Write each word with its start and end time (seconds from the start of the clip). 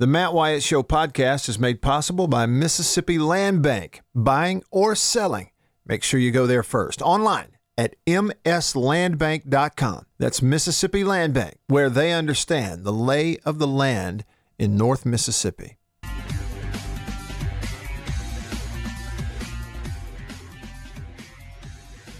The 0.00 0.06
Matt 0.06 0.32
Wyatt 0.32 0.62
Show 0.62 0.84
podcast 0.84 1.48
is 1.48 1.58
made 1.58 1.82
possible 1.82 2.28
by 2.28 2.46
Mississippi 2.46 3.18
Land 3.18 3.64
Bank. 3.64 4.00
Buying 4.14 4.62
or 4.70 4.94
selling, 4.94 5.50
make 5.84 6.04
sure 6.04 6.20
you 6.20 6.30
go 6.30 6.46
there 6.46 6.62
first. 6.62 7.02
Online 7.02 7.56
at 7.76 7.96
mslandbank.com. 8.06 10.06
That's 10.18 10.40
Mississippi 10.40 11.02
Land 11.02 11.34
Bank, 11.34 11.56
where 11.66 11.90
they 11.90 12.12
understand 12.12 12.84
the 12.84 12.92
lay 12.92 13.38
of 13.38 13.58
the 13.58 13.66
land 13.66 14.24
in 14.56 14.76
North 14.76 15.04
Mississippi. 15.04 15.78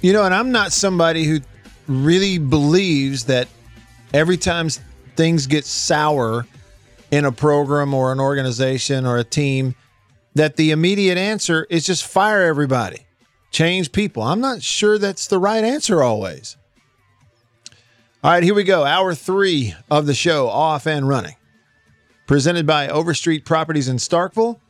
You 0.03 0.13
know, 0.13 0.25
and 0.25 0.35
I'm 0.35 0.51
not 0.51 0.73
somebody 0.73 1.23
who 1.23 1.39
really 1.87 2.39
believes 2.39 3.27
that 3.27 3.47
every 4.13 4.37
time 4.37 4.69
things 5.15 5.47
get 5.47 5.65
sour 5.65 6.45
in 7.11 7.25
a 7.25 7.33
program 7.33 7.95
or 7.95 8.13
an 8.13 8.21
organization 8.21 9.07
or 9.07 9.17
a 9.17 9.25
team 9.25 9.75
that 10.35 10.57
the 10.57 10.71
immediate 10.71 11.19
answer 11.19 11.67
is 11.71 11.85
just 11.85 12.07
fire 12.07 12.43
everybody, 12.43 13.07
change 13.51 13.93
people. 13.93 14.23
I'm 14.23 14.41
not 14.41 14.63
sure 14.63 14.99
that's 14.99 15.27
the 15.27 15.39
right 15.39 15.65
answer 15.65 16.03
always. 16.03 16.57
All 18.23 18.33
right, 18.33 18.43
here 18.43 18.55
we 18.55 18.65
go. 18.65 18.85
Hour 18.85 19.15
three 19.15 19.75
of 19.91 20.07
the 20.07 20.15
show, 20.15 20.49
off 20.49 20.87
and 20.87 21.09
running. 21.09 21.37
Presented 22.27 22.67
by 22.67 22.89
Overstreet 22.89 23.45
Properties 23.45 23.89
in 23.89 23.97
Starkville. 23.97 24.61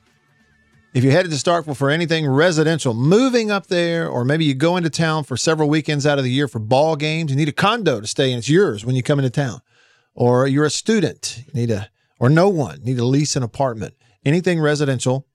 If 0.94 1.04
you're 1.04 1.12
headed 1.12 1.32
to 1.32 1.36
Starkville 1.36 1.76
for 1.76 1.90
anything 1.90 2.26
residential, 2.26 2.94
moving 2.94 3.50
up 3.50 3.66
there, 3.66 4.08
or 4.08 4.24
maybe 4.24 4.44
you 4.44 4.54
go 4.54 4.76
into 4.76 4.90
town 4.90 5.24
for 5.24 5.36
several 5.36 5.68
weekends 5.68 6.06
out 6.06 6.18
of 6.18 6.24
the 6.24 6.30
year 6.30 6.48
for 6.48 6.58
ball 6.58 6.96
games, 6.96 7.30
you 7.30 7.36
need 7.36 7.48
a 7.48 7.52
condo 7.52 8.00
to 8.00 8.06
stay 8.06 8.32
in. 8.32 8.38
It's 8.38 8.48
yours 8.48 8.84
when 8.84 8.96
you 8.96 9.02
come 9.02 9.18
into 9.18 9.30
town. 9.30 9.60
Or 10.14 10.46
you're 10.46 10.64
a 10.64 10.70
student, 10.70 11.44
you 11.46 11.52
need 11.52 11.70
a 11.70 11.90
or 12.18 12.28
no 12.28 12.48
one 12.48 12.82
need 12.82 12.96
to 12.96 13.04
lease 13.04 13.36
an 13.36 13.42
apartment. 13.42 13.94
Anything 14.24 14.60
residential, 14.60 15.26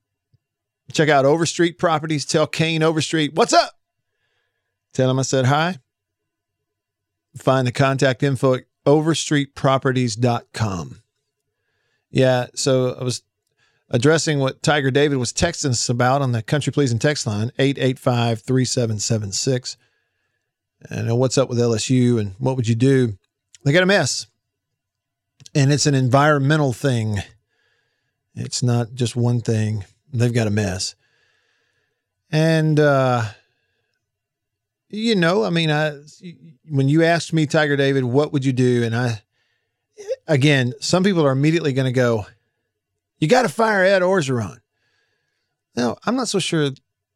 check 0.91 1.09
out 1.09 1.25
Overstreet 1.25 1.77
Properties. 1.77 2.25
Tell 2.25 2.47
Kane 2.47 2.83
Overstreet, 2.83 3.33
what's 3.33 3.53
up? 3.53 3.73
Tell 4.93 5.09
him 5.09 5.19
I 5.19 5.23
said 5.23 5.45
hi. 5.45 5.77
Find 7.35 7.65
the 7.65 7.71
contact 7.71 8.21
info 8.21 8.55
at 8.55 8.65
overstreetproperties.com. 8.85 11.01
Yeah, 12.11 12.47
so 12.53 12.95
I 12.99 13.03
was 13.03 13.23
addressing 13.89 14.39
what 14.39 14.61
Tiger 14.61 14.91
David 14.91 15.17
was 15.17 15.33
texting 15.33 15.71
us 15.71 15.89
about 15.89 16.21
on 16.21 16.31
the 16.31 16.43
country 16.43 16.71
pleasing 16.71 16.99
text 16.99 17.25
line, 17.25 17.51
885 17.57 18.41
3776. 18.41 19.77
And 20.89 21.09
uh, 21.09 21.15
what's 21.15 21.37
up 21.37 21.47
with 21.49 21.57
LSU 21.57 22.19
and 22.19 22.35
what 22.37 22.55
would 22.55 22.67
you 22.67 22.75
do? 22.75 23.17
They 23.63 23.71
got 23.71 23.83
a 23.83 23.87
mess 23.87 24.27
and 25.55 25.71
it's 25.71 25.85
an 25.85 25.95
environmental 25.95 26.73
thing. 26.73 27.19
It's 28.35 28.63
not 28.63 28.93
just 28.93 29.15
one 29.15 29.41
thing. 29.41 29.85
They've 30.11 30.33
got 30.33 30.47
a 30.47 30.51
mess. 30.51 30.95
And, 32.31 32.79
uh, 32.79 33.25
you 34.89 35.15
know, 35.15 35.43
I 35.43 35.49
mean, 35.49 35.69
I, 35.69 35.99
when 36.69 36.89
you 36.89 37.03
asked 37.03 37.33
me, 37.33 37.45
Tiger 37.45 37.75
David, 37.75 38.03
what 38.03 38.33
would 38.33 38.43
you 38.43 38.53
do? 38.53 38.83
And 38.83 38.95
I, 38.95 39.21
again, 40.27 40.73
some 40.79 41.03
people 41.03 41.25
are 41.25 41.31
immediately 41.31 41.73
going 41.73 41.85
to 41.85 41.91
go, 41.91 42.25
you 43.19 43.27
got 43.27 43.43
to 43.43 43.49
fire 43.49 43.83
Ed 43.83 44.01
Orgeron. 44.01 44.59
No, 45.75 45.97
I'm 46.05 46.15
not 46.15 46.27
so 46.27 46.39
sure 46.39 46.71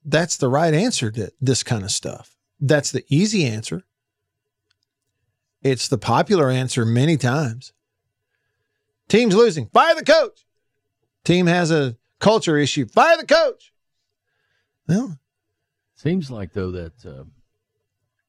that's 0.05 0.37
the 0.37 0.49
right 0.49 0.73
answer 0.73 1.11
to 1.11 1.31
this 1.41 1.63
kind 1.63 1.83
of 1.83 1.91
stuff. 1.91 2.35
That's 2.59 2.91
the 2.91 3.05
easy 3.09 3.45
answer. 3.45 3.83
It's 5.61 5.87
the 5.87 5.97
popular 5.97 6.49
answer 6.49 6.85
many 6.85 7.17
times. 7.17 7.73
Team's 9.07 9.35
losing. 9.35 9.67
Fire 9.67 9.95
the 9.95 10.03
coach. 10.03 10.45
Team 11.23 11.47
has 11.47 11.71
a 11.71 11.97
culture 12.19 12.57
issue. 12.57 12.85
Fire 12.85 13.17
the 13.17 13.25
coach. 13.25 13.73
Well, 14.87 15.19
seems 15.95 16.31
like 16.31 16.53
though 16.53 16.71
that 16.71 17.05
uh, 17.05 17.23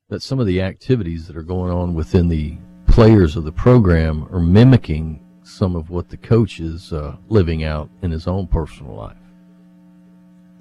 that 0.08 0.22
some 0.22 0.40
of 0.40 0.46
the 0.46 0.62
activities 0.62 1.26
that 1.26 1.36
are 1.36 1.42
going 1.42 1.70
on 1.70 1.94
within 1.94 2.28
the 2.28 2.56
players 2.86 3.36
of 3.36 3.44
the 3.44 3.52
program 3.52 4.26
are 4.32 4.40
mimicking 4.40 5.24
some 5.42 5.76
of 5.76 5.90
what 5.90 6.08
the 6.08 6.16
coach 6.16 6.60
is 6.60 6.92
uh, 6.92 7.16
living 7.28 7.64
out 7.64 7.88
in 8.02 8.10
his 8.10 8.26
own 8.26 8.46
personal 8.46 8.94
life. 8.94 9.16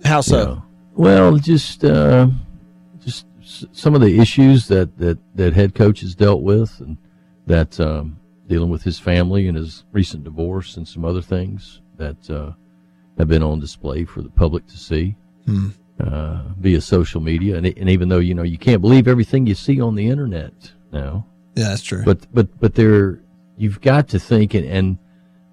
How 0.04 0.22
so? 0.22 0.40
You 0.40 0.46
know, 0.46 0.64
well, 0.96 1.38
just 1.38 1.84
uh, 1.84 2.28
just 3.00 3.26
some 3.72 3.96
of 3.96 4.02
the 4.02 4.20
issues 4.20 4.68
that, 4.68 4.98
that, 4.98 5.18
that 5.36 5.54
head 5.54 5.76
coach 5.76 6.02
has 6.02 6.16
dealt 6.16 6.42
with, 6.42 6.80
and 6.80 6.98
that 7.46 7.80
um, 7.80 8.20
dealing 8.48 8.70
with 8.70 8.84
his 8.84 9.00
family 9.00 9.48
and 9.48 9.58
his 9.58 9.84
recent 9.92 10.24
divorce 10.24 10.78
and 10.78 10.88
some 10.88 11.04
other 11.04 11.22
things 11.22 11.82
that 11.98 12.30
uh, 12.30 12.52
have 13.18 13.28
been 13.28 13.44
on 13.44 13.60
display 13.60 14.06
for 14.06 14.22
the 14.22 14.30
public 14.30 14.66
to 14.68 14.78
see 14.78 15.16
hmm. 15.46 15.70
uh, 16.00 16.44
via 16.58 16.82
social 16.82 17.22
media. 17.22 17.58
And, 17.58 17.66
and 17.66 17.90
even 17.90 18.10
though 18.10 18.20
you 18.20 18.34
know 18.34 18.44
you 18.44 18.58
can't 18.58 18.82
believe 18.82 19.08
everything 19.08 19.48
you 19.48 19.56
see 19.56 19.82
on 19.82 19.96
the 19.96 20.08
internet 20.08 20.54
now, 20.92 21.26
yeah, 21.56 21.70
that's 21.70 21.84
true. 21.84 22.04
But 22.04 22.28
but 22.34 22.60
but 22.60 22.76
there, 22.76 23.20
you've 23.58 23.82
got 23.82 24.08
to 24.10 24.20
think 24.20 24.54
and, 24.54 24.66
and 24.66 24.98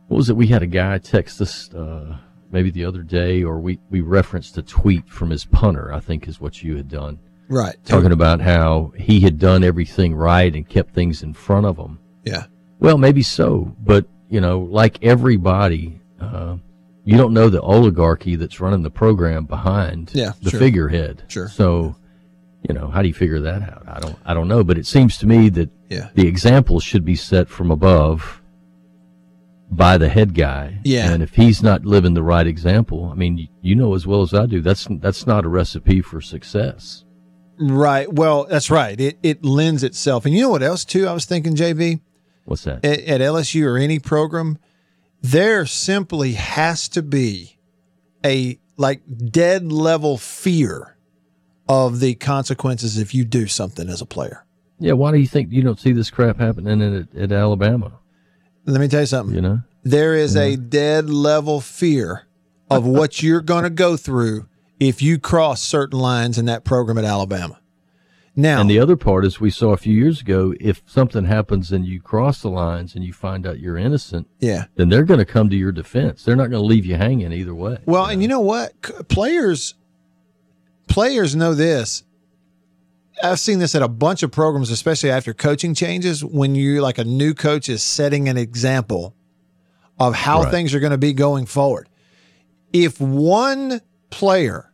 what 0.08 0.18
was 0.18 0.30
it? 0.30 0.36
We 0.36 0.46
had 0.48 0.62
a 0.62 0.66
guy 0.66 0.98
text 0.98 1.40
us 1.40 1.72
uh, 1.74 2.18
maybe 2.50 2.70
the 2.70 2.84
other 2.84 3.02
day, 3.02 3.42
or 3.42 3.58
we 3.58 3.80
we 3.90 4.00
referenced 4.02 4.58
a 4.58 4.62
tweet 4.62 5.08
from 5.08 5.30
his 5.30 5.44
punter. 5.44 5.92
I 5.92 6.00
think 6.00 6.28
is 6.28 6.40
what 6.40 6.62
you 6.62 6.76
had 6.76 6.88
done. 6.88 7.18
Right. 7.48 7.76
Talking 7.84 8.12
about 8.12 8.40
how 8.40 8.92
he 8.96 9.20
had 9.20 9.38
done 9.38 9.64
everything 9.64 10.14
right 10.14 10.54
and 10.54 10.66
kept 10.66 10.94
things 10.94 11.22
in 11.22 11.34
front 11.34 11.66
of 11.66 11.76
him. 11.76 11.98
Yeah. 12.24 12.46
Well, 12.78 12.98
maybe 12.98 13.22
so, 13.22 13.74
but 13.80 14.06
you 14.28 14.40
know, 14.40 14.60
like 14.60 15.02
everybody, 15.02 16.00
uh, 16.20 16.56
you 17.04 17.16
don't 17.16 17.34
know 17.34 17.48
the 17.48 17.60
oligarchy 17.60 18.36
that's 18.36 18.60
running 18.60 18.82
the 18.82 18.90
program 18.90 19.44
behind 19.44 20.10
yeah, 20.14 20.32
the 20.42 20.50
sure. 20.50 20.60
figurehead. 20.60 21.24
Sure. 21.28 21.48
So, 21.48 21.96
you 22.68 22.74
know, 22.74 22.88
how 22.88 23.02
do 23.02 23.08
you 23.08 23.14
figure 23.14 23.40
that 23.40 23.62
out? 23.62 23.84
I 23.86 24.00
don't, 24.00 24.16
I 24.24 24.34
don't 24.34 24.48
know, 24.48 24.64
but 24.64 24.78
it 24.78 24.86
seems 24.86 25.18
to 25.18 25.26
me 25.26 25.50
that 25.50 25.70
yeah. 25.90 26.08
the 26.14 26.26
example 26.26 26.80
should 26.80 27.04
be 27.04 27.14
set 27.14 27.48
from 27.48 27.70
above 27.70 28.42
by 29.70 29.98
the 29.98 30.08
head 30.08 30.34
guy. 30.34 30.78
Yeah. 30.84 31.10
And 31.12 31.22
if 31.22 31.34
he's 31.34 31.62
not 31.62 31.84
living 31.84 32.14
the 32.14 32.22
right 32.22 32.46
example, 32.46 33.10
I 33.10 33.14
mean, 33.14 33.48
you 33.60 33.74
know 33.74 33.94
as 33.94 34.06
well 34.06 34.22
as 34.22 34.32
I 34.32 34.46
do, 34.46 34.60
that's 34.60 34.86
that's 34.90 35.26
not 35.26 35.44
a 35.44 35.48
recipe 35.48 36.00
for 36.00 36.20
success. 36.20 37.04
Right. 37.58 38.12
Well, 38.12 38.46
that's 38.48 38.70
right. 38.70 38.98
It 39.00 39.18
it 39.22 39.44
lends 39.44 39.82
itself. 39.82 40.24
And 40.24 40.34
you 40.34 40.42
know 40.42 40.50
what 40.50 40.62
else 40.62 40.84
too? 40.84 41.06
I 41.06 41.12
was 41.12 41.24
thinking, 41.24 41.54
JB. 41.54 42.00
What's 42.44 42.64
that? 42.64 42.84
At, 42.84 43.00
at 43.00 43.20
LSU 43.20 43.66
or 43.66 43.78
any 43.78 43.98
program, 43.98 44.58
there 45.20 45.66
simply 45.66 46.32
has 46.34 46.88
to 46.90 47.02
be 47.02 47.58
a 48.24 48.58
like 48.76 49.02
dead 49.30 49.70
level 49.70 50.18
fear 50.18 50.96
of 51.68 52.00
the 52.00 52.14
consequences 52.14 52.98
if 52.98 53.14
you 53.14 53.24
do 53.24 53.46
something 53.46 53.88
as 53.88 54.00
a 54.00 54.06
player. 54.06 54.44
Yeah, 54.78 54.92
why 54.92 55.12
do 55.12 55.18
you 55.18 55.26
think 55.26 55.52
you 55.52 55.62
don't 55.62 55.80
see 55.80 55.92
this 55.92 56.10
crap 56.10 56.38
happening 56.38 56.82
at, 56.82 57.16
at 57.16 57.32
Alabama? 57.32 57.92
Let 58.66 58.80
me 58.80 58.88
tell 58.88 59.00
you 59.00 59.06
something. 59.06 59.34
You 59.34 59.40
know, 59.40 59.60
there 59.82 60.14
is 60.14 60.34
yeah. 60.34 60.42
a 60.42 60.56
dead 60.56 61.08
level 61.08 61.60
fear 61.60 62.26
of 62.70 62.86
what 62.86 63.22
you're 63.22 63.40
going 63.40 63.64
to 63.64 63.70
go 63.70 63.96
through 63.96 64.48
if 64.80 65.00
you 65.00 65.18
cross 65.18 65.62
certain 65.62 65.98
lines 65.98 66.38
in 66.38 66.46
that 66.46 66.64
program 66.64 66.98
at 66.98 67.04
Alabama. 67.04 67.60
Now, 68.36 68.60
and 68.60 68.68
the 68.68 68.80
other 68.80 68.96
part 68.96 69.24
is 69.24 69.38
we 69.38 69.50
saw 69.50 69.70
a 69.70 69.76
few 69.76 69.94
years 69.94 70.20
ago 70.20 70.54
if 70.58 70.82
something 70.86 71.24
happens 71.24 71.70
and 71.70 71.86
you 71.86 72.00
cross 72.00 72.42
the 72.42 72.50
lines 72.50 72.96
and 72.96 73.04
you 73.04 73.12
find 73.12 73.46
out 73.46 73.60
you're 73.60 73.78
innocent, 73.78 74.26
yeah, 74.40 74.64
then 74.74 74.88
they're 74.88 75.04
going 75.04 75.18
to 75.18 75.24
come 75.24 75.48
to 75.50 75.56
your 75.56 75.70
defense. 75.70 76.24
They're 76.24 76.34
not 76.34 76.50
going 76.50 76.62
to 76.62 76.66
leave 76.66 76.84
you 76.84 76.96
hanging 76.96 77.32
either 77.32 77.54
way. 77.54 77.78
Well, 77.86 78.02
you 78.02 78.06
know? 78.06 78.12
and 78.12 78.22
you 78.22 78.28
know 78.28 78.40
what? 78.40 79.08
Players 79.08 79.74
players 80.88 81.36
know 81.36 81.54
this. 81.54 82.02
I've 83.22 83.38
seen 83.38 83.60
this 83.60 83.74
at 83.74 83.82
a 83.82 83.88
bunch 83.88 84.22
of 84.24 84.32
programs, 84.32 84.70
especially 84.70 85.10
after 85.10 85.32
coaching 85.32 85.74
changes. 85.74 86.24
When 86.24 86.56
you 86.56 86.80
like 86.80 86.98
a 86.98 87.04
new 87.04 87.34
coach 87.34 87.68
is 87.68 87.82
setting 87.82 88.28
an 88.28 88.36
example 88.36 89.14
of 89.98 90.14
how 90.14 90.42
right. 90.42 90.50
things 90.50 90.74
are 90.74 90.80
going 90.80 90.92
to 90.92 90.98
be 90.98 91.12
going 91.12 91.46
forward. 91.46 91.88
If 92.72 93.00
one 93.00 93.80
player 94.10 94.72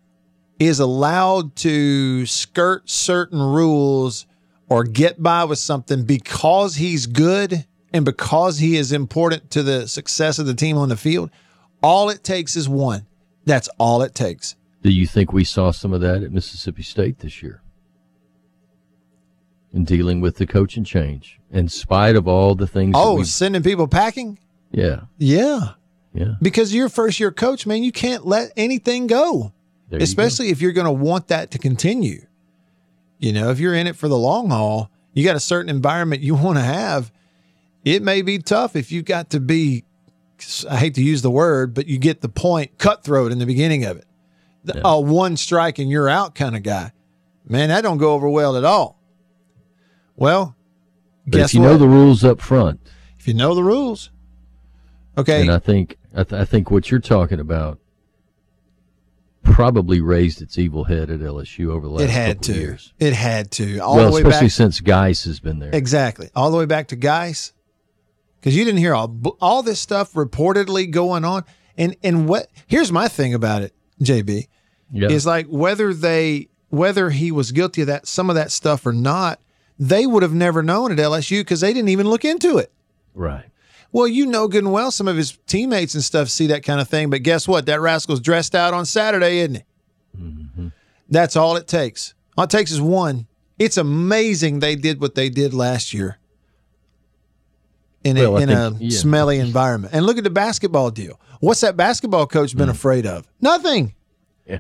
is 0.60 0.78
allowed 0.78 1.56
to 1.56 2.26
skirt 2.26 2.88
certain 2.88 3.40
rules 3.40 4.26
or 4.68 4.84
get 4.84 5.20
by 5.20 5.42
with 5.44 5.58
something 5.58 6.04
because 6.04 6.76
he's 6.76 7.06
good 7.06 7.66
and 7.92 8.04
because 8.04 8.58
he 8.58 8.76
is 8.76 8.92
important 8.92 9.50
to 9.50 9.62
the 9.62 9.88
success 9.88 10.38
of 10.38 10.46
the 10.46 10.54
team 10.54 10.76
on 10.76 10.90
the 10.90 10.96
field, 10.96 11.30
all 11.82 12.10
it 12.10 12.22
takes 12.22 12.54
is 12.56 12.68
one. 12.68 13.06
That's 13.46 13.68
all 13.78 14.02
it 14.02 14.14
takes. 14.14 14.54
Do 14.82 14.90
you 14.90 15.06
think 15.06 15.32
we 15.32 15.44
saw 15.44 15.72
some 15.72 15.94
of 15.94 16.02
that 16.02 16.22
at 16.22 16.30
Mississippi 16.30 16.82
State 16.82 17.18
this 17.18 17.42
year? 17.42 17.62
In 19.72 19.84
dealing 19.84 20.20
with 20.20 20.36
the 20.36 20.46
coaching 20.46 20.84
change, 20.84 21.38
in 21.50 21.68
spite 21.68 22.16
of 22.16 22.28
all 22.28 22.54
the 22.54 22.66
things. 22.66 22.94
Oh, 22.96 23.22
sending 23.22 23.62
people 23.62 23.88
packing? 23.88 24.38
Yeah. 24.72 25.02
Yeah. 25.16 25.74
Yeah. 26.12 26.34
Because 26.42 26.74
you're 26.74 26.88
first 26.88 27.18
year 27.18 27.30
coach, 27.30 27.66
man, 27.66 27.82
you 27.82 27.92
can't 27.92 28.26
let 28.26 28.52
anything 28.56 29.06
go. 29.06 29.52
There 29.90 30.00
especially 30.02 30.46
you 30.46 30.52
if 30.52 30.60
you're 30.62 30.72
going 30.72 30.86
to 30.86 30.92
want 30.92 31.28
that 31.28 31.50
to 31.50 31.58
continue. 31.58 32.26
You 33.18 33.32
know, 33.32 33.50
if 33.50 33.58
you're 33.60 33.74
in 33.74 33.86
it 33.86 33.96
for 33.96 34.08
the 34.08 34.16
long 34.16 34.48
haul, 34.50 34.90
you 35.12 35.24
got 35.24 35.36
a 35.36 35.40
certain 35.40 35.68
environment 35.68 36.22
you 36.22 36.34
want 36.34 36.56
to 36.56 36.62
have. 36.64 37.12
It 37.84 38.02
may 38.02 38.22
be 38.22 38.38
tough 38.38 38.76
if 38.76 38.90
you've 38.92 39.04
got 39.04 39.30
to 39.30 39.40
be 39.40 39.84
I 40.70 40.76
hate 40.78 40.94
to 40.94 41.02
use 41.02 41.20
the 41.20 41.30
word, 41.30 41.74
but 41.74 41.86
you 41.86 41.98
get 41.98 42.22
the 42.22 42.28
point, 42.28 42.78
cutthroat 42.78 43.30
in 43.30 43.38
the 43.38 43.44
beginning 43.46 43.84
of 43.84 43.98
it. 43.98 44.06
The, 44.64 44.74
Yeah. 44.76 44.82
A 44.84 45.00
one 45.00 45.36
strike 45.36 45.78
and 45.78 45.90
you're 45.90 46.08
out 46.08 46.34
kind 46.34 46.56
of 46.56 46.62
guy. 46.62 46.92
Man, 47.46 47.68
that 47.68 47.82
don't 47.82 47.98
go 47.98 48.12
over 48.14 48.28
well 48.28 48.56
at 48.56 48.64
all. 48.64 48.98
Well, 50.16 50.54
But 51.26 51.38
guess 51.38 51.50
if 51.50 51.54
you 51.54 51.60
what? 51.62 51.68
know 51.72 51.78
the 51.78 51.88
rules 51.88 52.24
up 52.24 52.40
front, 52.40 52.80
if 53.18 53.26
you 53.26 53.34
know 53.34 53.54
the 53.54 53.64
rules, 53.64 54.10
okay. 55.18 55.40
and 55.42 55.50
I 55.50 55.58
think 55.58 55.96
I, 56.14 56.24
th- 56.24 56.40
I 56.40 56.44
think 56.44 56.70
what 56.70 56.90
you're 56.90 57.00
talking 57.00 57.40
about 57.40 57.79
probably 59.50 60.00
raised 60.00 60.40
its 60.42 60.58
evil 60.58 60.84
head 60.84 61.10
at 61.10 61.20
LSU 61.20 61.70
over 61.70 61.86
the 61.86 61.92
last 61.92 62.04
it 62.04 62.10
had 62.10 62.36
couple 62.38 62.54
to. 62.54 62.60
years. 62.60 62.92
It 62.98 63.12
had 63.12 63.50
to. 63.52 63.78
All 63.78 63.96
well, 63.96 64.06
the 64.06 64.12
way 64.12 64.20
especially 64.20 64.46
back. 64.46 64.52
since 64.52 64.80
Geis 64.80 65.24
has 65.24 65.40
been 65.40 65.58
there. 65.58 65.70
Exactly. 65.74 66.30
All 66.34 66.50
the 66.50 66.56
way 66.58 66.66
back 66.66 66.88
to 66.88 66.96
Geis. 66.96 67.52
Because 68.40 68.56
you 68.56 68.64
didn't 68.64 68.78
hear 68.78 68.94
all 68.94 69.14
all 69.40 69.62
this 69.62 69.80
stuff 69.80 70.14
reportedly 70.14 70.90
going 70.90 71.24
on. 71.24 71.44
And 71.76 71.96
and 72.02 72.28
what 72.28 72.48
here's 72.66 72.90
my 72.90 73.06
thing 73.08 73.34
about 73.34 73.62
it, 73.62 73.74
JB. 74.02 74.48
Yeah. 74.92 75.08
Is 75.08 75.26
like 75.26 75.46
whether 75.46 75.92
they 75.92 76.48
whether 76.70 77.10
he 77.10 77.30
was 77.32 77.52
guilty 77.52 77.82
of 77.82 77.88
that 77.88 78.06
some 78.06 78.30
of 78.30 78.36
that 78.36 78.50
stuff 78.50 78.86
or 78.86 78.92
not, 78.92 79.40
they 79.78 80.06
would 80.06 80.22
have 80.22 80.32
never 80.32 80.62
known 80.62 80.90
at 80.90 80.98
LSU 80.98 81.40
because 81.40 81.60
they 81.60 81.72
didn't 81.74 81.90
even 81.90 82.08
look 82.08 82.24
into 82.24 82.56
it. 82.58 82.72
right. 83.14 83.44
Well, 83.92 84.06
you 84.06 84.26
know 84.26 84.46
good 84.48 84.64
and 84.64 84.72
well 84.72 84.90
some 84.90 85.08
of 85.08 85.16
his 85.16 85.36
teammates 85.46 85.94
and 85.94 86.04
stuff 86.04 86.28
see 86.28 86.46
that 86.48 86.62
kind 86.62 86.80
of 86.80 86.88
thing, 86.88 87.10
but 87.10 87.22
guess 87.22 87.48
what? 87.48 87.66
That 87.66 87.80
rascal's 87.80 88.20
dressed 88.20 88.54
out 88.54 88.72
on 88.72 88.86
Saturday, 88.86 89.38
isn't 89.40 89.56
he? 89.56 89.62
Mm-hmm. 90.18 90.68
That's 91.08 91.36
all 91.36 91.56
it 91.56 91.66
takes. 91.66 92.14
All 92.36 92.44
it 92.44 92.50
takes 92.50 92.70
is 92.70 92.80
one. 92.80 93.26
It's 93.58 93.76
amazing 93.76 94.60
they 94.60 94.76
did 94.76 95.00
what 95.00 95.14
they 95.14 95.28
did 95.28 95.52
last 95.52 95.92
year 95.92 96.18
in 98.04 98.16
a, 98.16 98.30
Well, 98.30 98.40
in 98.40 98.48
think- 98.48 98.80
a 98.80 98.84
yeah. 98.84 98.98
smelly 98.98 99.38
environment. 99.38 99.92
And 99.92 100.06
look 100.06 100.18
at 100.18 100.24
the 100.24 100.30
basketball 100.30 100.90
deal. 100.90 101.20
What's 101.40 101.60
that 101.60 101.76
basketball 101.76 102.26
coach 102.26 102.56
been 102.56 102.68
mm. 102.68 102.72
afraid 102.72 103.06
of? 103.06 103.26
Nothing. 103.40 103.94
Yeah. 104.46 104.58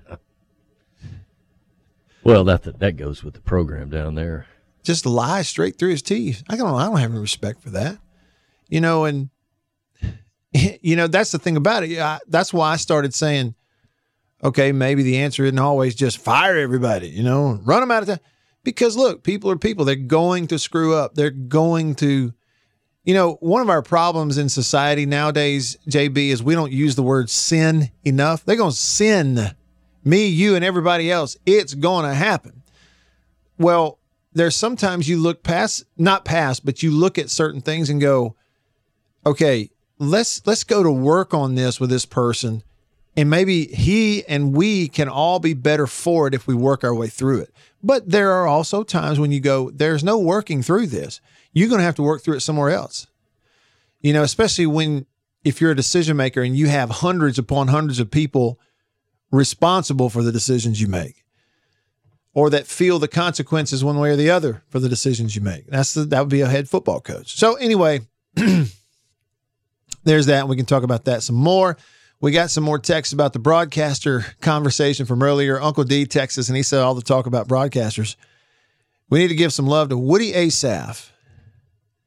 Well, 2.22 2.44
that 2.44 2.78
that 2.80 2.96
goes 2.96 3.24
with 3.24 3.34
the 3.34 3.40
program 3.40 3.88
down 3.90 4.14
there. 4.14 4.46
Just 4.82 5.06
lie 5.06 5.42
straight 5.42 5.78
through 5.78 5.90
his 5.90 6.02
teeth. 6.02 6.42
I 6.48 6.56
don't. 6.56 6.74
I 6.74 6.84
don't 6.84 6.98
have 6.98 7.10
any 7.10 7.20
respect 7.20 7.62
for 7.62 7.70
that. 7.70 7.98
You 8.70 8.80
know, 8.80 9.04
and 9.04 9.28
you 10.52 10.96
know 10.96 11.06
that's 11.06 11.32
the 11.32 11.38
thing 11.38 11.56
about 11.56 11.84
it. 11.84 11.98
I, 11.98 12.20
that's 12.26 12.52
why 12.52 12.72
I 12.72 12.76
started 12.76 13.12
saying, 13.12 13.54
okay, 14.42 14.72
maybe 14.72 15.02
the 15.02 15.18
answer 15.18 15.44
isn't 15.44 15.58
always 15.58 15.94
just 15.94 16.18
fire 16.18 16.56
everybody. 16.56 17.08
You 17.08 17.22
know, 17.22 17.60
run 17.64 17.80
them 17.80 17.90
out 17.90 18.02
of 18.02 18.08
town. 18.08 18.20
Because 18.62 18.96
look, 18.96 19.22
people 19.22 19.50
are 19.50 19.56
people. 19.56 19.84
They're 19.84 19.96
going 19.96 20.46
to 20.48 20.58
screw 20.58 20.94
up. 20.94 21.14
They're 21.14 21.30
going 21.30 21.94
to. 21.96 22.32
You 23.02 23.14
know, 23.14 23.38
one 23.40 23.62
of 23.62 23.70
our 23.70 23.80
problems 23.80 24.36
in 24.36 24.50
society 24.50 25.06
nowadays, 25.06 25.78
JB, 25.88 26.28
is 26.28 26.42
we 26.42 26.54
don't 26.54 26.70
use 26.70 26.96
the 26.96 27.02
word 27.02 27.30
sin 27.30 27.90
enough. 28.04 28.44
They're 28.44 28.56
going 28.56 28.72
to 28.72 28.76
sin 28.76 29.52
me, 30.04 30.26
you, 30.26 30.54
and 30.54 30.62
everybody 30.62 31.10
else. 31.10 31.36
It's 31.46 31.72
going 31.72 32.06
to 32.06 32.14
happen. 32.14 32.62
Well, 33.58 33.98
there's 34.32 34.54
sometimes 34.54 35.08
you 35.08 35.18
look 35.18 35.42
past, 35.42 35.84
not 35.96 36.24
past, 36.24 36.64
but 36.64 36.82
you 36.82 36.90
look 36.90 37.18
at 37.18 37.30
certain 37.30 37.62
things 37.62 37.90
and 37.90 38.00
go, 38.00 38.36
okay, 39.24 39.70
let's 39.98 40.46
let's 40.46 40.64
go 40.64 40.82
to 40.82 40.90
work 40.90 41.34
on 41.34 41.54
this 41.54 41.78
with 41.78 41.90
this 41.90 42.06
person, 42.06 42.62
and 43.16 43.30
maybe 43.30 43.66
he 43.66 44.24
and 44.26 44.54
we 44.54 44.88
can 44.88 45.08
all 45.08 45.38
be 45.38 45.54
better 45.54 45.86
for 45.86 46.26
it 46.26 46.34
if 46.34 46.46
we 46.46 46.54
work 46.54 46.84
our 46.84 46.94
way 46.94 47.08
through 47.08 47.40
it. 47.40 47.52
But 47.82 48.10
there 48.10 48.32
are 48.32 48.46
also 48.46 48.82
times 48.82 49.18
when 49.18 49.32
you 49.32 49.40
go, 49.40 49.70
there's 49.70 50.04
no 50.04 50.18
working 50.18 50.62
through 50.62 50.88
this. 50.88 51.20
You're 51.52 51.68
going 51.68 51.78
to 51.78 51.84
have 51.84 51.94
to 51.96 52.02
work 52.02 52.22
through 52.22 52.36
it 52.36 52.40
somewhere 52.40 52.70
else. 52.70 53.06
You 54.00 54.12
know, 54.12 54.22
especially 54.22 54.66
when 54.66 55.06
if 55.44 55.60
you're 55.60 55.70
a 55.70 55.76
decision 55.76 56.16
maker 56.16 56.42
and 56.42 56.56
you 56.56 56.68
have 56.68 56.90
hundreds 56.90 57.38
upon 57.38 57.68
hundreds 57.68 57.98
of 57.98 58.10
people 58.10 58.58
responsible 59.30 60.10
for 60.10 60.22
the 60.22 60.32
decisions 60.32 60.80
you 60.80 60.86
make 60.86 61.24
or 62.34 62.50
that 62.50 62.66
feel 62.66 62.98
the 62.98 63.08
consequences 63.08 63.82
one 63.82 63.98
way 63.98 64.10
or 64.10 64.16
the 64.16 64.30
other 64.30 64.62
for 64.68 64.78
the 64.78 64.88
decisions 64.88 65.34
you 65.34 65.42
make. 65.42 65.66
That's 65.66 65.94
the, 65.94 66.04
that 66.04 66.20
would 66.20 66.28
be 66.28 66.42
a 66.42 66.48
head 66.48 66.68
football 66.68 67.00
coach. 67.00 67.36
So 67.36 67.54
anyway, 67.54 68.00
there's 70.04 70.26
that. 70.26 70.40
And 70.40 70.48
we 70.48 70.56
can 70.56 70.66
talk 70.66 70.82
about 70.82 71.04
that 71.06 71.22
some 71.22 71.36
more. 71.36 71.76
We 72.20 72.32
got 72.32 72.50
some 72.50 72.64
more 72.64 72.78
texts 72.78 73.12
about 73.14 73.32
the 73.32 73.38
broadcaster 73.38 74.24
conversation 74.40 75.06
from 75.06 75.22
earlier. 75.22 75.60
Uncle 75.60 75.84
D 75.84 76.04
texts 76.04 76.48
and 76.48 76.56
he 76.56 76.62
said 76.62 76.80
all 76.80 76.94
the 76.94 77.00
talk 77.02 77.26
about 77.26 77.48
broadcasters. 77.48 78.16
We 79.08 79.18
need 79.20 79.28
to 79.28 79.34
give 79.34 79.52
some 79.52 79.66
love 79.66 79.88
to 79.88 79.96
Woodie 79.96 80.32
Assaf. 80.32 81.10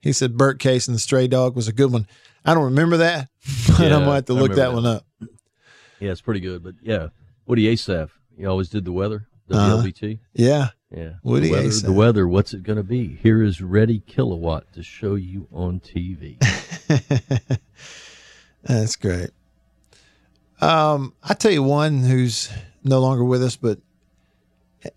He 0.01 0.13
said 0.13 0.37
Bert 0.37 0.59
Case 0.59 0.87
and 0.87 0.95
the 0.95 0.99
Stray 0.99 1.27
Dog 1.27 1.55
was 1.55 1.67
a 1.67 1.73
good 1.73 1.91
one. 1.91 2.07
I 2.45 2.53
don't 2.53 2.65
remember 2.65 2.97
that, 2.97 3.29
but 3.69 3.79
I'm 3.81 3.89
gonna 4.03 4.13
have 4.15 4.25
to 4.25 4.33
look 4.33 4.53
that, 4.55 4.67
remember 4.69 4.81
one 4.81 4.85
up. 4.97 5.05
Yeah, 5.99 6.11
it's 6.11 6.21
pretty 6.21 6.41
good. 6.41 6.61
But 6.63 6.75
yeah, 6.81 7.07
Woodie 7.45 7.73
Assaf, 7.73 8.09
he 8.37 8.45
always 8.45 8.69
did 8.69 8.85
the 8.85 8.91
weather, 8.91 9.27
Uh-huh. 9.49 9.77
WLBT. 9.77 10.19
Yeah. 10.33 10.69
Yeah, 10.95 11.13
Woody 11.23 11.47
the 11.47 11.53
weather, 11.53 11.67
Assaf. 11.69 11.85
the 11.85 11.91
weather. 11.93 12.27
What's 12.27 12.53
it 12.53 12.61
going 12.61 12.77
to 12.77 12.83
be? 12.83 13.07
Here 13.15 13.41
is 13.41 13.61
Reddy 13.61 13.99
Kilowatt 14.01 14.71
to 14.73 14.83
show 14.83 15.15
you 15.15 15.47
on 15.51 15.79
TV. 15.79 16.37
That's 18.63 18.95
great. 18.95 19.29
Um, 20.61 21.13
I 21.23 21.33
tell 21.33 21.51
you 21.51 21.63
one 21.63 21.99
who's 21.99 22.49
no 22.83 22.99
longer 22.99 23.23
with 23.23 23.43
us, 23.43 23.55
but 23.55 23.79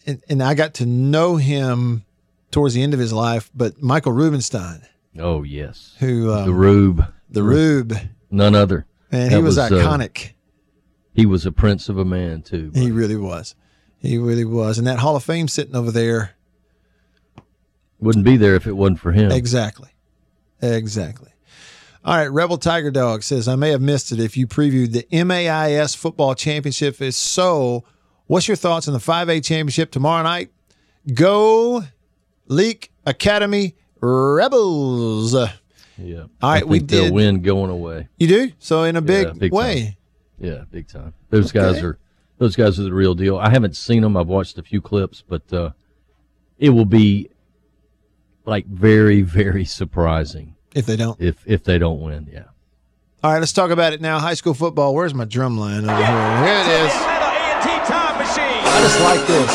and, 0.06 0.22
and 0.28 0.42
I 0.42 0.54
got 0.54 0.74
to 0.74 0.86
know 0.86 1.36
him 1.36 2.04
towards 2.50 2.74
the 2.74 2.82
end 2.82 2.94
of 2.94 3.00
his 3.00 3.12
life. 3.12 3.50
But 3.54 3.82
Michael 3.82 4.12
Rubinstein, 4.12 4.82
oh 5.18 5.42
yes, 5.42 5.96
who 5.98 6.32
um, 6.32 6.46
the 6.46 6.54
Rube, 6.54 7.04
the 7.28 7.42
Rube, 7.42 7.94
none 8.30 8.54
other. 8.54 8.86
and 9.10 9.32
he 9.32 9.38
was, 9.38 9.56
was, 9.56 9.72
uh, 9.72 9.74
iconic. 9.74 10.32
He 11.14 11.26
was 11.26 11.46
a 11.46 11.52
prince 11.52 11.88
of 11.88 11.98
a 11.98 12.04
man 12.04 12.42
too. 12.42 12.70
he 12.74 12.90
really 12.90 13.16
was. 13.16 13.54
He 13.98 14.18
really 14.18 14.44
was. 14.44 14.78
And 14.78 14.86
that 14.86 14.98
Hall 14.98 15.16
of 15.16 15.24
Fame 15.24 15.48
sitting 15.48 15.74
over 15.74 15.90
there. 15.90 16.32
Wouldn't 17.98 18.24
be 18.26 18.36
there 18.36 18.54
if 18.54 18.66
it 18.66 18.74
wasn't 18.74 19.00
for 19.00 19.12
him. 19.12 19.32
Exactly. 19.32 19.88
Exactly. 20.60 21.30
All 22.06 22.16
right. 22.16 22.28
Rebel 22.28 22.56
Tiger 22.56 22.90
Dog 22.92 23.22
says, 23.24 23.48
I 23.48 23.56
may 23.56 23.70
have 23.70 23.82
missed 23.82 24.12
it 24.12 24.20
if 24.20 24.36
you 24.36 24.46
previewed 24.46 24.92
the 24.92 25.24
MAIS 25.24 25.94
football 25.96 26.34
championship. 26.36 27.02
If 27.02 27.14
so, 27.14 27.82
what's 28.26 28.46
your 28.46 28.56
thoughts 28.56 28.86
on 28.86 28.94
the 28.94 29.00
5A 29.00 29.44
championship 29.44 29.90
tomorrow 29.90 30.22
night? 30.22 30.50
Go 31.12 31.82
Leake 32.46 32.92
Academy 33.04 33.74
Rebels. 34.00 35.34
Yeah. 35.34 35.40
All 35.40 35.48
right, 36.20 36.28
I 36.42 36.52
right, 36.52 36.58
think 36.60 36.70
we 36.70 36.78
did- 36.80 37.12
win 37.12 37.42
going 37.42 37.70
away. 37.70 38.08
You 38.18 38.28
do? 38.28 38.52
So 38.58 38.84
in 38.84 38.96
a 38.96 39.02
big, 39.02 39.26
Yeah, 39.26 39.32
big 39.32 39.52
way. 39.52 39.96
Yeah, 40.38 40.64
big 40.70 40.86
time. 40.88 41.14
Those 41.30 41.50
guys 41.52 41.82
are 41.82 41.98
those 42.38 42.54
guys 42.54 42.78
are 42.78 42.82
the 42.82 42.92
real 42.92 43.14
deal. 43.14 43.38
I 43.38 43.48
haven't 43.48 43.74
seen 43.76 44.02
them. 44.02 44.14
I've 44.16 44.26
watched 44.26 44.58
a 44.58 44.62
few 44.62 44.82
clips, 44.82 45.24
but 45.26 45.50
uh, 45.52 45.70
it 46.58 46.68
will 46.70 46.84
be 46.84 47.30
like 48.44 48.66
very, 48.66 49.22
very 49.42 49.64
surprising 49.64 50.55
If 50.76 50.84
they 50.84 50.96
don't. 50.96 51.18
if 51.20 51.36
if 51.46 51.64
they 51.64 51.78
don't 51.78 52.02
win. 52.02 52.26
Yeah. 52.30 52.42
All 53.24 53.32
right, 53.32 53.38
let's 53.38 53.54
talk 53.54 53.70
about 53.70 53.94
it 53.94 54.02
now. 54.02 54.18
High 54.18 54.34
school 54.34 54.52
football. 54.52 54.94
Where's 54.94 55.14
my 55.14 55.24
drum 55.24 55.56
line 55.58 55.88
over 55.88 55.96
here? 55.96 56.04
Here 56.04 56.60
it 56.60 56.68
is. 56.84 56.92
A&T 56.92 57.78
time 57.86 58.18
machine. 58.18 58.62
I 58.62 58.80
just 58.82 59.00
like 59.00 59.26
this. 59.26 59.50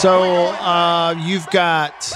So 0.00 0.46
uh, 0.62 1.14
you've 1.18 1.46
got 1.50 2.10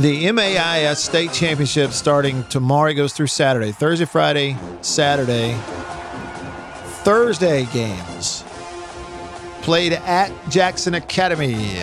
the 0.00 0.32
MAIS 0.32 0.98
state 0.98 1.30
championship 1.32 1.90
starting 1.92 2.44
tomorrow. 2.44 2.90
It 2.90 2.94
goes 2.94 3.12
through 3.12 3.26
Saturday, 3.26 3.72
Thursday, 3.72 4.06
Friday, 4.06 4.56
Saturday. 4.80 5.54
Thursday 7.04 7.66
games 7.72 8.42
played 9.62 9.92
at 9.92 10.32
Jackson 10.48 10.94
Academy. 10.94 11.76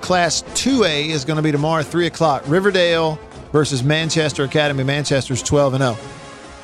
Class 0.00 0.42
2A 0.42 1.08
is 1.08 1.24
going 1.24 1.36
to 1.36 1.42
be 1.42 1.52
tomorrow, 1.52 1.82
3 1.82 2.06
o'clock. 2.06 2.42
Riverdale 2.46 3.18
versus 3.52 3.82
Manchester 3.82 4.44
Academy. 4.44 4.84
Manchester's 4.84 5.42
12 5.42 5.74
and 5.74 5.82
0. 5.82 5.96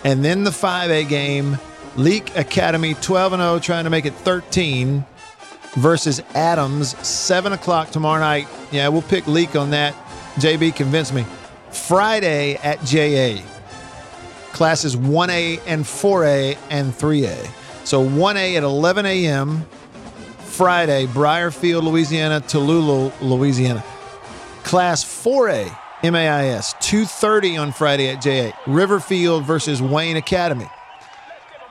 And 0.04 0.24
then 0.24 0.44
the 0.44 0.50
5A 0.50 1.08
game, 1.08 1.58
Leake 1.96 2.36
Academy 2.36 2.94
12 2.94 3.34
and 3.34 3.40
0, 3.40 3.58
trying 3.60 3.84
to 3.84 3.90
make 3.90 4.06
it 4.06 4.14
13 4.14 5.04
versus 5.74 6.20
Adams, 6.34 6.96
7 7.06 7.52
o'clock 7.52 7.90
tomorrow 7.90 8.20
night. 8.20 8.46
Yeah, 8.70 8.88
we'll 8.88 9.02
pick 9.02 9.26
Leake 9.26 9.56
on 9.56 9.70
that. 9.70 9.94
JB 10.36 10.76
convinced 10.76 11.14
me. 11.14 11.24
Friday 11.70 12.56
at 12.56 12.82
JA. 12.84 13.42
Classes 14.52 14.94
1A 14.96 15.60
and 15.66 15.84
4A 15.84 16.56
and 16.70 16.92
3A. 16.92 17.50
So 17.84 18.04
1A 18.04 18.56
at 18.56 18.62
11 18.62 19.04
a.m. 19.04 19.66
Friday, 20.56 21.06
Briarfield, 21.06 21.82
Louisiana, 21.82 22.40
Tallulah, 22.40 23.12
Louisiana. 23.20 23.82
Class 24.62 25.04
4A, 25.04 25.64
MAIS, 26.04 26.74
2.30 26.74 27.60
on 27.60 27.72
Friday 27.72 28.08
at 28.08 28.22
JA. 28.22 28.56
Riverfield 28.64 29.42
versus 29.42 29.82
Wayne 29.82 30.16
Academy. 30.16 30.68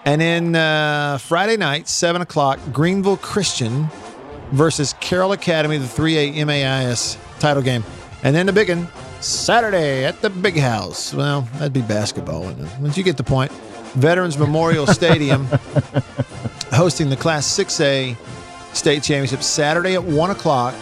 And 0.04 0.20
then 0.20 0.56
uh, 0.56 1.18
Friday 1.18 1.56
night, 1.56 1.88
7 1.88 2.22
o'clock, 2.22 2.60
Greenville 2.74 3.16
Christian 3.16 3.88
versus 4.52 4.96
Carroll 5.00 5.32
Academy, 5.32 5.78
the 5.78 5.86
3A 5.86 6.46
MAIS 6.46 7.18
title 7.40 7.64
game. 7.64 7.86
And 8.22 8.36
then 8.36 8.48
the 8.48 8.54
big 8.54 8.68
one, 8.68 8.90
Saturday 9.22 10.04
at 10.04 10.22
the 10.22 10.30
Big 10.30 10.58
House. 10.58 11.14
Well, 11.14 11.48
that'd 11.54 11.72
be 11.72 11.82
basketball? 11.82 12.54
Once 12.82 12.98
you 12.98 13.04
get 13.06 13.16
the 13.16 13.24
point. 13.24 13.50
Veterans 13.94 14.38
Memorial 14.38 14.88
Stadium 14.88 15.46
hosting 16.74 17.10
the 17.10 17.16
Class 17.16 17.48
6A 17.48 18.18
state 18.74 19.04
championship 19.04 19.44
Saturday 19.44 19.94
at 19.96 20.04
1 20.04 20.32
o'clock. 20.32 20.76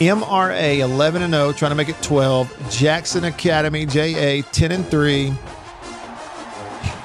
MRA 0.00 0.78
11 0.78 1.22
and 1.22 1.34
0, 1.34 1.52
trying 1.52 1.72
to 1.72 1.74
make 1.74 1.90
it 1.90 2.02
12. 2.02 2.70
Jackson 2.70 3.24
Academy 3.24 3.84
JA 3.84 4.42
10 4.50 4.72
and 4.72 4.86
3. 4.86 5.32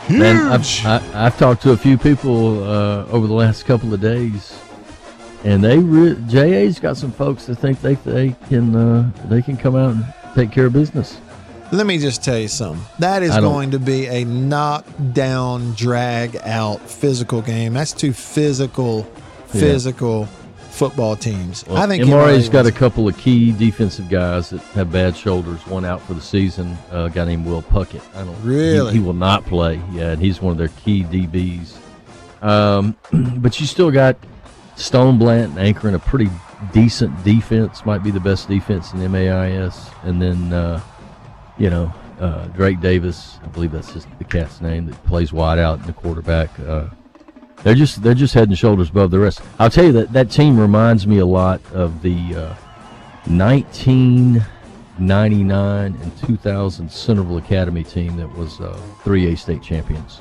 Man, 0.09 0.37
I've, 0.51 0.85
I, 0.85 1.25
I've 1.25 1.37
talked 1.37 1.63
to 1.63 1.71
a 1.71 1.77
few 1.77 1.97
people 1.97 2.63
uh, 2.63 3.05
over 3.07 3.25
the 3.25 3.33
last 3.33 3.65
couple 3.65 3.91
of 3.91 3.99
days, 3.99 4.57
and 5.43 5.63
they 5.63 5.79
re- 5.79 6.15
JA's 6.27 6.79
got 6.79 6.95
some 6.95 7.11
folks 7.11 7.47
that 7.47 7.55
think 7.55 7.81
they 7.81 7.95
they 7.95 8.35
can 8.47 8.75
uh, 8.75 9.09
they 9.25 9.41
can 9.41 9.57
come 9.57 9.75
out 9.75 9.95
and 9.95 10.05
take 10.35 10.51
care 10.51 10.67
of 10.67 10.73
business. 10.73 11.19
Let 11.71 11.87
me 11.87 11.97
just 11.97 12.23
tell 12.23 12.37
you 12.37 12.47
something. 12.47 12.85
That 12.99 13.23
is 13.23 13.35
going 13.35 13.71
to 13.71 13.79
be 13.79 14.05
a 14.05 14.23
knockdown, 14.23 15.73
drag 15.73 16.35
out 16.37 16.79
physical 16.81 17.41
game. 17.41 17.73
That's 17.73 17.91
two 17.91 18.13
physical, 18.13 19.11
physical 19.59 20.27
football 20.69 21.15
teams. 21.15 21.65
Well, 21.67 21.77
I 21.77 21.87
think 21.87 22.03
MRA's 22.03 22.49
MRA 22.49 22.51
got 22.51 22.65
a 22.65 22.71
couple 22.71 23.07
of 23.07 23.17
key 23.17 23.51
defensive 23.53 24.09
guys 24.09 24.49
that 24.49 24.61
have 24.73 24.91
bad 24.91 25.15
shoulders. 25.15 25.65
One 25.67 25.85
out 25.85 26.01
for 26.01 26.13
the 26.13 26.21
season, 26.21 26.77
uh, 26.91 27.05
a 27.05 27.09
guy 27.09 27.25
named 27.25 27.45
Will 27.45 27.61
Puckett. 27.61 28.01
I 28.13 28.25
don't 28.25 28.35
he- 28.41 28.47
Really? 28.47 28.93
He, 28.93 28.99
will 28.99 29.13
not 29.13 29.45
play. 29.45 29.81
Yeah, 29.91 30.11
and 30.11 30.21
he's 30.21 30.41
one 30.41 30.51
of 30.51 30.57
their 30.57 30.67
key 30.83 31.03
DBs. 31.03 31.77
Um, 32.41 32.95
but 33.37 33.59
you 33.59 33.65
still 33.65 33.89
got 33.89 34.17
Stone 34.75 35.17
Blanton 35.17 35.57
anchoring 35.57 35.95
a 35.95 35.99
pretty 35.99 36.29
decent 36.73 37.23
defense. 37.23 37.85
Might 37.85 38.03
be 38.03 38.11
the 38.11 38.19
best 38.19 38.47
defense 38.49 38.91
in 38.93 38.99
MAIS, 39.11 39.89
and 40.03 40.21
then 40.21 40.51
uh, 40.51 40.81
you 41.57 41.69
know 41.69 41.93
uh, 42.19 42.47
Drake 42.47 42.81
Davis. 42.81 43.39
I 43.43 43.47
believe 43.47 43.71
that's 43.71 43.93
just 43.93 44.07
the 44.17 44.25
cat's 44.25 44.59
name 44.59 44.87
that 44.87 45.01
plays 45.05 45.31
wide 45.31 45.59
out 45.59 45.79
in 45.79 45.85
the 45.85 45.93
quarterback. 45.93 46.49
Uh, 46.59 46.87
they're 47.65 47.75
just 47.75 48.01
they're 48.01 48.13
just 48.13 48.33
head 48.33 48.47
and 48.47 48.57
shoulders 48.57 48.89
above 48.89 49.11
the 49.11 49.19
rest. 49.19 49.41
I'll 49.59 49.69
tell 49.69 49.83
you 49.83 49.91
that 49.93 50.13
that 50.13 50.31
team 50.31 50.57
reminds 50.57 51.05
me 51.05 51.17
a 51.17 51.25
lot 51.25 51.59
of 51.73 52.01
the 52.01 52.15
uh, 52.35 52.55
1999 53.27 55.95
and 56.01 56.17
2000 56.19 56.91
Centerville 56.91 57.37
Academy 57.37 57.83
team 57.83 58.15
that 58.17 58.31
was 58.37 58.59
uh, 58.61 58.79
3A 59.03 59.37
state 59.37 59.61
champions. 59.61 60.19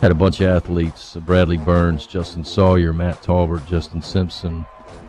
Had 0.00 0.10
a 0.10 0.14
bunch 0.14 0.40
of 0.40 0.48
athletes: 0.48 1.16
uh, 1.16 1.20
Bradley 1.20 1.56
Burns, 1.58 2.06
Justin 2.06 2.44
Sawyer, 2.44 2.92
Matt 2.92 3.22
Talbert, 3.22 3.64
Justin 3.66 4.02
Simpson. 4.02 4.66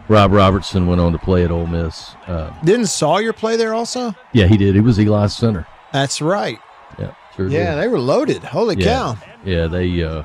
Rob 0.10 0.32
Robertson 0.34 0.86
went 0.86 1.00
on 1.00 1.14
to 1.14 1.18
play 1.18 1.46
at 1.46 1.52
Ole 1.52 1.66
Miss. 1.66 2.14
Uh, 2.28 2.52
Didn't 2.64 2.88
Sawyer 2.88 3.32
play 3.34 3.56
there 3.56 3.74
also? 3.74 4.14
yeah, 4.34 4.48
he 4.48 4.58
did. 4.58 4.76
He 4.76 4.82
was 4.82 5.00
Eli's 5.00 5.34
center. 5.34 5.66
That's 5.94 6.22
right. 6.22 6.60
Yeah, 7.00 7.14
sure 7.36 7.48
Yeah, 7.48 7.76
did. 7.76 7.84
they 7.84 7.88
were 7.88 8.00
loaded. 8.00 8.44
Holy 8.44 8.76
Yeah. 8.78 8.86
cow. 8.86 9.18
Yeah, 9.46 9.68
they 9.68 10.04
uh, 10.04 10.24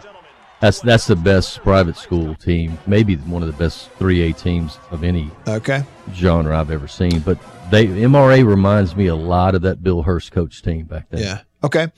that's 0.61 0.81
that's 0.81 1.07
the 1.07 1.17
best 1.17 1.61
private 1.63 1.97
school 1.97 2.35
team, 2.35 2.79
maybe 2.87 3.17
one 3.17 3.43
of 3.43 3.47
the 3.49 3.55
best 3.65 3.91
3A 3.99 4.37
teams 4.41 4.79
of 4.91 5.05
any 5.05 5.31
Okay. 5.47 5.85
genre 6.13 6.59
I've 6.59 6.71
ever 6.71 6.89
seen. 6.89 7.21
But 7.21 7.39
they 7.71 7.87
MRA 7.87 8.47
reminds 8.47 8.97
me 8.97 9.07
a 9.07 9.15
lot 9.15 9.55
of 9.55 9.63
that 9.63 9.83
Bill 9.83 10.03
Hurst 10.03 10.33
coach 10.33 10.63
team 10.63 10.85
back 10.87 11.09
then. 11.11 11.21
Yeah. 11.23 11.41
Okay. 11.63 11.89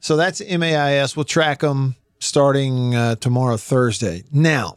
So 0.00 0.16
that's 0.16 0.40
MAIS. 0.40 1.16
We'll 1.16 1.24
track 1.24 1.60
them 1.60 1.96
starting 2.20 2.94
uh, 2.94 3.14
tomorrow, 3.16 3.56
Thursday. 3.56 4.22
Now, 4.30 4.76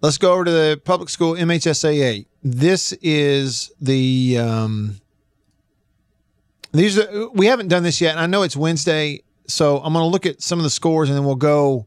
let's 0.00 0.16
go 0.18 0.32
over 0.32 0.44
to 0.44 0.50
the 0.50 0.80
public 0.82 1.10
school 1.10 1.34
MHSAA. 1.34 2.26
This 2.42 2.92
is 3.02 3.70
the. 3.80 4.38
Um, 4.38 5.00
these 6.72 6.98
are, 6.98 7.28
we 7.30 7.46
haven't 7.46 7.68
done 7.68 7.82
this 7.82 8.00
yet. 8.00 8.18
I 8.18 8.26
know 8.26 8.42
it's 8.42 8.56
Wednesday, 8.56 9.22
so 9.46 9.76
I'm 9.78 9.92
going 9.92 10.02
to 10.04 10.08
look 10.08 10.26
at 10.26 10.42
some 10.42 10.58
of 10.58 10.64
the 10.64 10.70
scores 10.70 11.08
and 11.08 11.16
then 11.16 11.24
we'll 11.24 11.36
go 11.36 11.86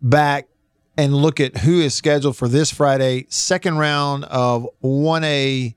back 0.00 0.48
and 0.96 1.14
look 1.14 1.40
at 1.40 1.58
who 1.58 1.80
is 1.80 1.94
scheduled 1.94 2.36
for 2.36 2.48
this 2.48 2.70
Friday, 2.70 3.26
second 3.28 3.78
round 3.78 4.24
of 4.24 4.66
1A 4.82 5.74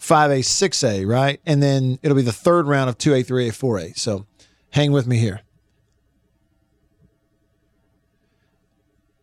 5A, 0.00 0.40
6A, 0.40 1.06
right? 1.06 1.40
And 1.44 1.62
then 1.62 1.98
it'll 2.02 2.16
be 2.16 2.22
the 2.22 2.32
third 2.32 2.66
round 2.66 2.88
of 2.88 2.98
2A, 2.98 3.26
3A, 3.26 3.48
4A. 3.48 3.98
So 3.98 4.26
hang 4.70 4.92
with 4.92 5.06
me 5.06 5.18
here. 5.18 5.40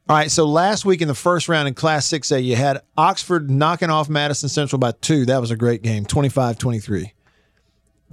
All 0.08 0.16
right, 0.16 0.30
so 0.30 0.46
last 0.46 0.86
week 0.86 1.02
in 1.02 1.08
the 1.08 1.16
first 1.16 1.50
round 1.50 1.68
in 1.68 1.74
Class 1.74 2.08
6A, 2.08 2.44
you 2.44 2.56
had 2.56 2.82
Oxford 2.96 3.50
knocking 3.50 3.90
off 3.90 4.08
Madison 4.08 4.50
Central 4.50 4.78
by 4.78 4.92
two. 4.92 5.26
That 5.26 5.42
was 5.42 5.50
a 5.50 5.56
great 5.56 5.82
game, 5.82 6.06
25 6.06 6.60
23. 6.60 7.12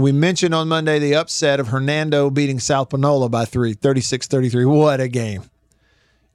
We 0.02 0.10
mentioned 0.10 0.52
on 0.52 0.66
Monday 0.66 0.98
the 0.98 1.14
upset 1.14 1.60
of 1.60 1.68
Hernando 1.68 2.28
beating 2.28 2.58
South 2.58 2.90
Panola 2.90 3.28
by 3.28 3.44
three, 3.44 3.72
36 3.72 4.26
33. 4.26 4.64
What 4.64 5.00
a 5.00 5.06
game. 5.06 5.44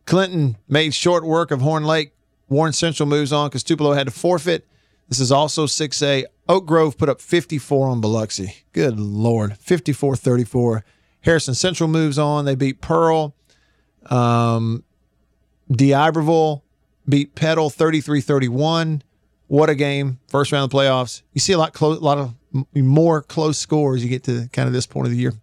Clinton 0.05 0.55
made 0.69 0.93
short 0.93 1.25
work 1.25 1.51
of 1.51 1.59
Horn 1.59 1.83
Lake. 1.83 2.13
Warren 2.47 2.71
Central 2.71 3.09
moves 3.09 3.33
on 3.33 3.49
because 3.49 3.63
Tupelo 3.63 3.91
had 3.91 4.07
to 4.07 4.11
forfeit. 4.13 4.65
This 5.09 5.19
is 5.19 5.33
also 5.33 5.65
6A. 5.65 6.23
Oak 6.47 6.65
Grove 6.65 6.97
put 6.97 7.09
up 7.09 7.19
54 7.19 7.89
on 7.89 7.99
Biloxi. 7.99 8.55
Good 8.71 8.97
Lord. 8.97 9.57
54 9.57 10.15
34. 10.15 10.85
Harrison 11.23 11.53
Central 11.53 11.89
moves 11.89 12.17
on. 12.17 12.45
They 12.45 12.55
beat 12.55 12.79
Pearl. 12.79 13.35
Um, 14.05 14.85
D'Iberville 15.69 16.63
beat 17.09 17.35
Petal 17.35 17.69
33 17.69 18.21
31. 18.21 19.03
What 19.47 19.69
a 19.69 19.75
game. 19.75 20.19
First 20.29 20.53
round 20.53 20.63
of 20.63 20.69
the 20.69 20.77
playoffs. 20.77 21.21
You 21.33 21.41
see 21.41 21.51
a 21.51 21.57
lot, 21.57 21.73
close, 21.73 21.97
a 21.97 22.03
lot 22.03 22.17
of 22.17 22.33
more 22.73 23.21
close 23.21 23.57
scores 23.57 24.03
you 24.03 24.09
get 24.09 24.23
to 24.23 24.49
kind 24.53 24.67
of 24.67 24.73
this 24.73 24.87
point 24.87 25.07
of 25.07 25.11
the 25.11 25.17
year. 25.17 25.33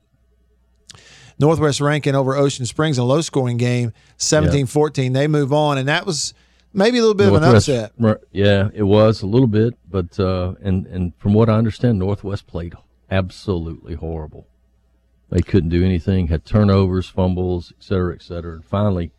Northwest 1.38 1.80
Rankin 1.80 2.14
over 2.14 2.37
Ocean 2.37 2.66
Springs, 2.66 2.99
a 2.99 3.04
low 3.04 3.20
scoring 3.20 3.56
game, 3.56 3.92
17 4.18 4.66
14. 4.66 5.12
They 5.12 5.26
move 5.26 5.52
on. 5.52 5.78
And 5.78 5.88
that 5.88 6.06
was 6.06 6.32
maybe 6.73 6.99
a 6.99 7.00
little 7.00 7.14
bit 7.14 7.28
of 7.28 7.34
an 7.34 7.44
upset. 7.44 7.92
Yeah, 8.32 8.68
it 8.73 8.84
was 8.84 9.23
a 9.23 9.26
little 9.26 9.49
bit, 9.49 9.75
but 9.90 10.18
uh, 10.18 10.54
and 10.62 10.87
and 10.87 11.12
from 11.18 11.34
what 11.34 11.49
I 11.49 11.54
understand, 11.54 11.99
Northwest 11.99 12.46
played 12.46 12.75
absolutely 13.11 13.94
horrible. 13.94 14.46
They 15.30 15.40
couldn't 15.40 15.70
do 15.70 15.84
anything, 15.84 16.28
had 16.28 16.44
turnovers, 16.44 17.08
fumbles, 17.08 17.73
et 17.76 17.82
cetera, 17.82 18.14
et 18.14 18.23
cetera, 18.23 18.54
and 18.54 18.64
finally 18.64 19.11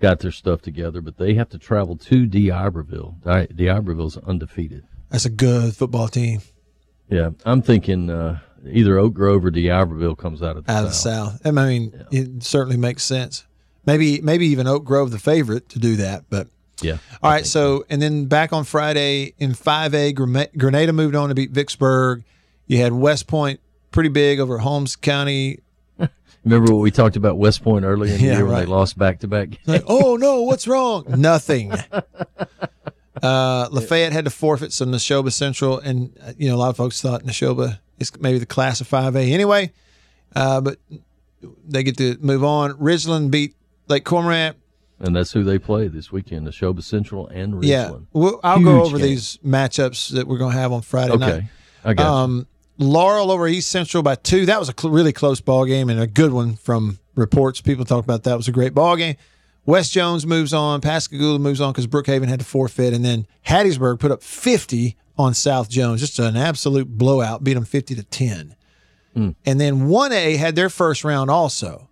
got 0.00 0.18
their 0.20 0.32
stuff 0.32 0.60
together. 0.60 1.00
But 1.00 1.16
they 1.16 1.34
have 1.34 1.48
to 1.50 1.58
travel 1.58 1.96
to 1.96 2.26
D'Iberville. 2.26 3.16
Di- 3.24 3.46
D'Iberville's 3.46 4.18
undefeated. 4.18 4.84
That's 5.08 5.24
a 5.24 5.30
good 5.30 5.74
football 5.74 6.08
team 6.08 6.42
Yeah, 7.08 7.30
I'm 7.44 7.62
thinking 7.62 8.10
uh, 8.10 8.38
either 8.68 8.98
Oak 8.98 9.14
Grove 9.14 9.44
or 9.44 9.50
D'Iberville 9.50 10.16
comes 10.16 10.42
out 10.42 10.56
of 10.56 10.66
the 10.66 10.72
out 10.72 10.84
of 10.84 10.90
the 10.90 10.94
south. 10.94 11.32
South. 11.42 11.46
I 11.46 11.50
mean, 11.50 12.04
it 12.10 12.42
certainly 12.42 12.76
makes 12.76 13.02
sense. 13.04 13.46
Maybe, 13.84 14.20
maybe 14.20 14.46
even 14.48 14.66
Oak 14.66 14.84
Grove, 14.84 15.12
the 15.12 15.18
favorite, 15.18 15.68
to 15.70 15.78
do 15.78 15.94
that. 15.96 16.24
But 16.28 16.48
Yeah. 16.82 16.98
all 17.22 17.30
right, 17.30 17.46
so 17.46 17.84
and 17.88 18.02
then 18.02 18.24
back 18.26 18.52
on 18.52 18.64
Friday 18.64 19.34
in 19.38 19.52
5A, 19.52 20.12
Grema- 20.14 20.56
Grenada 20.58 20.92
moved 20.92 21.14
on 21.14 21.28
to 21.28 21.34
beat 21.36 21.52
Vicksburg. 21.52 22.24
You 22.66 22.78
had 22.78 22.92
West 22.92 23.28
Point 23.28 23.60
pretty 23.92 24.08
big 24.08 24.40
over 24.40 24.58
Holmes 24.58 24.96
County. 24.96 25.60
Remember 26.44 26.72
what 26.74 26.80
we 26.80 26.90
talked 26.90 27.14
about 27.14 27.38
West 27.38 27.62
Point 27.62 27.84
earlier 27.84 28.12
in 28.14 28.20
the 28.20 28.26
Yeah, 28.26 28.32
year 28.38 28.44
when 28.44 28.52
right. 28.54 28.60
they 28.60 28.66
lost 28.66 28.98
back 28.98 29.20
to 29.20 29.28
back? 29.28 29.50
Oh 29.86 30.16
no, 30.20 30.42
what's 30.42 30.66
wrong? 30.66 31.04
Nothing. 31.16 31.72
Uh, 33.26 33.68
Lafayette 33.70 34.12
had 34.12 34.24
to 34.24 34.30
forfeit 34.30 34.72
some 34.72 34.92
Neshoba 34.92 35.32
Central, 35.32 35.78
and 35.78 36.16
uh, 36.22 36.32
you 36.38 36.48
know 36.48 36.56
a 36.56 36.58
lot 36.58 36.70
of 36.70 36.76
folks 36.76 37.00
thought 37.00 37.24
Neshoba 37.24 37.78
is 37.98 38.12
maybe 38.20 38.38
the 38.38 38.46
class 38.46 38.80
of 38.80 38.88
5A 38.88 39.30
anyway, 39.30 39.72
uh, 40.34 40.60
but 40.60 40.78
they 41.66 41.82
get 41.82 41.96
to 41.98 42.16
move 42.20 42.44
on. 42.44 42.74
Ridgeland 42.74 43.30
beat 43.30 43.54
Lake 43.88 44.04
Cormorant. 44.04 44.56
And 44.98 45.14
that's 45.14 45.32
who 45.32 45.44
they 45.44 45.58
play 45.58 45.88
this 45.88 46.10
weekend, 46.10 46.46
Neshoba 46.46 46.82
Central 46.82 47.26
and 47.28 47.54
Ridgeland. 47.54 47.64
Yeah, 47.66 47.96
we'll, 48.12 48.40
I'll 48.42 48.62
go 48.62 48.82
over 48.82 48.96
game. 48.96 49.08
these 49.08 49.38
matchups 49.44 50.10
that 50.10 50.26
we're 50.26 50.38
going 50.38 50.52
to 50.52 50.58
have 50.58 50.72
on 50.72 50.82
Friday 50.82 51.16
night. 51.16 51.32
Okay. 51.32 51.48
I 51.84 51.94
got. 51.94 52.06
Um, 52.06 52.46
Laurel 52.78 53.30
over 53.30 53.48
East 53.48 53.70
Central 53.70 54.02
by 54.02 54.14
two. 54.14 54.46
That 54.46 54.58
was 54.58 54.68
a 54.68 54.74
cl- 54.78 54.92
really 54.92 55.12
close 55.12 55.40
ball 55.40 55.64
game 55.64 55.88
and 55.88 55.98
a 56.00 56.06
good 56.06 56.32
one 56.32 56.56
from 56.56 56.98
reports. 57.14 57.60
People 57.60 57.84
talked 57.84 58.04
about 58.04 58.22
that. 58.24 58.34
It 58.34 58.36
was 58.36 58.48
a 58.48 58.52
great 58.52 58.74
ball 58.74 58.96
game. 58.96 59.16
West 59.66 59.92
Jones 59.92 60.24
moves 60.24 60.54
on. 60.54 60.80
Pascagoula 60.80 61.38
moves 61.38 61.60
on 61.60 61.72
because 61.72 61.86
Brookhaven 61.86 62.28
had 62.28 62.38
to 62.38 62.46
forfeit, 62.46 62.94
and 62.94 63.04
then 63.04 63.26
Hattiesburg 63.46 63.98
put 63.98 64.12
up 64.12 64.22
50 64.22 64.96
on 65.18 65.34
South 65.34 65.68
Jones. 65.68 66.00
Just 66.00 66.18
an 66.18 66.36
absolute 66.36 66.96
blowout. 66.96 67.42
Beat 67.44 67.54
them 67.54 67.64
50 67.64 67.96
to 67.96 68.02
10. 68.04 68.54
Hmm. 69.14 69.30
And 69.44 69.60
then 69.60 69.88
1A 69.88 70.36
had 70.36 70.54
their 70.54 70.70
first 70.70 71.04
round 71.04 71.30
also. 71.30 71.88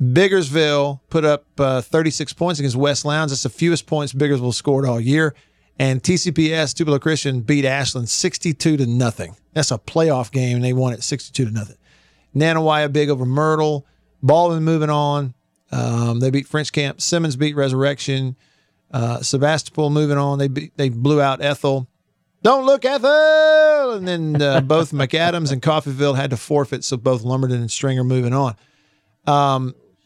Biggersville 0.00 1.00
put 1.10 1.24
up 1.24 1.46
uh, 1.58 1.80
36 1.80 2.32
points 2.32 2.58
against 2.58 2.76
West 2.76 3.04
Lowndes. 3.04 3.30
That's 3.30 3.44
the 3.44 3.50
fewest 3.50 3.86
points 3.86 4.12
Biggersville 4.12 4.54
scored 4.54 4.84
all 4.84 5.00
year. 5.00 5.34
And 5.78 6.02
TCPS 6.02 6.74
Tupelo 6.74 6.98
Christian 6.98 7.40
beat 7.40 7.64
Ashland 7.64 8.08
62 8.08 8.78
to 8.78 8.86
nothing. 8.86 9.36
That's 9.52 9.70
a 9.70 9.78
playoff 9.78 10.32
game, 10.32 10.56
and 10.56 10.64
they 10.64 10.72
won 10.72 10.92
it 10.92 11.02
62 11.02 11.44
to 11.44 11.50
nothing. 11.50 11.76
Nanih 12.34 12.56
Waiya 12.56 12.92
big 12.92 13.10
over 13.10 13.24
Myrtle. 13.24 13.86
Baldwin 14.22 14.64
moving 14.64 14.90
on. 14.90 15.34
Um, 15.72 16.20
they 16.20 16.30
beat 16.30 16.46
French 16.46 16.70
Camp. 16.70 17.00
Simmons 17.00 17.34
beat 17.36 17.56
Resurrection. 17.56 18.36
Uh, 18.90 19.22
Sebastopol 19.22 19.90
moving 19.90 20.18
on. 20.18 20.38
They 20.38 20.48
beat, 20.48 20.76
they 20.76 20.90
blew 20.90 21.20
out 21.20 21.42
Ethel. 21.42 21.88
Don't 22.42 22.66
look, 22.66 22.84
Ethel. 22.84 23.92
And 23.92 24.06
then 24.06 24.42
uh, 24.42 24.60
both 24.66 24.92
McAdams 24.92 25.50
and 25.50 25.62
Coffeeville 25.62 26.16
had 26.16 26.30
to 26.30 26.36
forfeit, 26.36 26.84
so 26.84 26.96
both 26.96 27.22
Lumberton 27.22 27.60
and 27.60 27.70
Stringer 27.70 28.04
moving 28.04 28.34
on. 28.34 28.54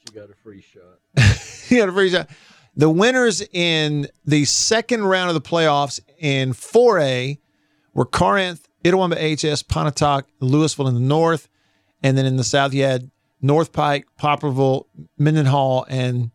She 0.06 0.14
got 0.14 0.30
a 0.30 0.34
free 0.34 0.62
shot. 0.62 0.82
He 1.66 1.78
had 1.78 1.88
a 1.88 1.92
free 1.92 2.10
shot. 2.10 2.30
The 2.76 2.88
winners 2.88 3.42
in 3.52 4.06
the 4.24 4.44
second 4.44 5.02
round 5.02 5.30
of 5.30 5.34
the 5.34 5.40
playoffs 5.40 5.98
in 6.20 6.52
4A 6.52 7.38
were 7.92 8.04
Corinth, 8.04 8.68
Itawamba 8.84 9.16
HS, 9.16 9.62
Pontotoc, 9.62 10.28
Louisville 10.38 10.86
in 10.86 10.94
the 10.94 11.00
north. 11.00 11.48
And 12.04 12.16
then 12.16 12.24
in 12.24 12.36
the 12.36 12.44
south, 12.44 12.72
you 12.72 12.84
had 12.84 13.10
North 13.46 13.72
Pike, 13.72 14.06
Poplarville, 14.20 14.86
Mendenhall, 15.18 15.86
and 15.88 16.30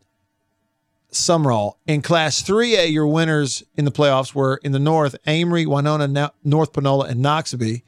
Sumrall. 1.12 1.74
In 1.86 2.00
Class 2.02 2.42
3A, 2.42 2.90
your 2.90 3.06
winners 3.06 3.62
in 3.76 3.84
the 3.84 3.92
playoffs 3.92 4.34
were 4.34 4.58
in 4.64 4.72
the 4.72 4.78
north, 4.78 5.14
Amory, 5.26 5.66
Winona, 5.66 6.08
No- 6.08 6.30
North 6.42 6.72
Panola, 6.72 7.06
and 7.06 7.22
Noxubee. 7.22 7.82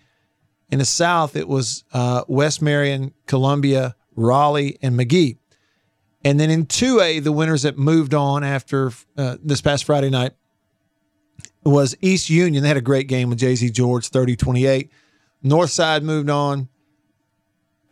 In 0.71 0.79
the 0.79 0.85
south, 0.85 1.37
it 1.37 1.49
was 1.49 1.85
uh, 1.93 2.25
West 2.29 2.61
Marion, 2.61 3.13
Columbia, 3.27 3.97
Raleigh, 4.15 4.79
and 4.83 4.97
Magee. 4.97 5.39
And 6.25 6.39
then 6.39 6.51
in 6.51 6.67
2A, 6.67 7.23
the 7.23 7.33
winners 7.33 7.63
that 7.63 7.79
moved 7.79 8.15
on 8.15 8.45
after 8.45 8.93
uh, 9.17 9.37
this 9.43 9.61
past 9.61 9.85
Friday 9.85 10.11
night 10.11 10.33
was 11.65 11.97
East 12.01 12.31
Union. 12.31 12.63
They 12.63 12.69
had 12.69 12.77
a 12.77 12.83
great 12.83 13.09
game 13.09 13.31
with 13.31 13.39
Jay 13.39 13.55
Z 13.55 13.71
George, 13.71 14.09
30 14.09 14.37
28. 14.37 14.91
Northside 15.45 16.03
moved 16.03 16.31
on. 16.31 16.69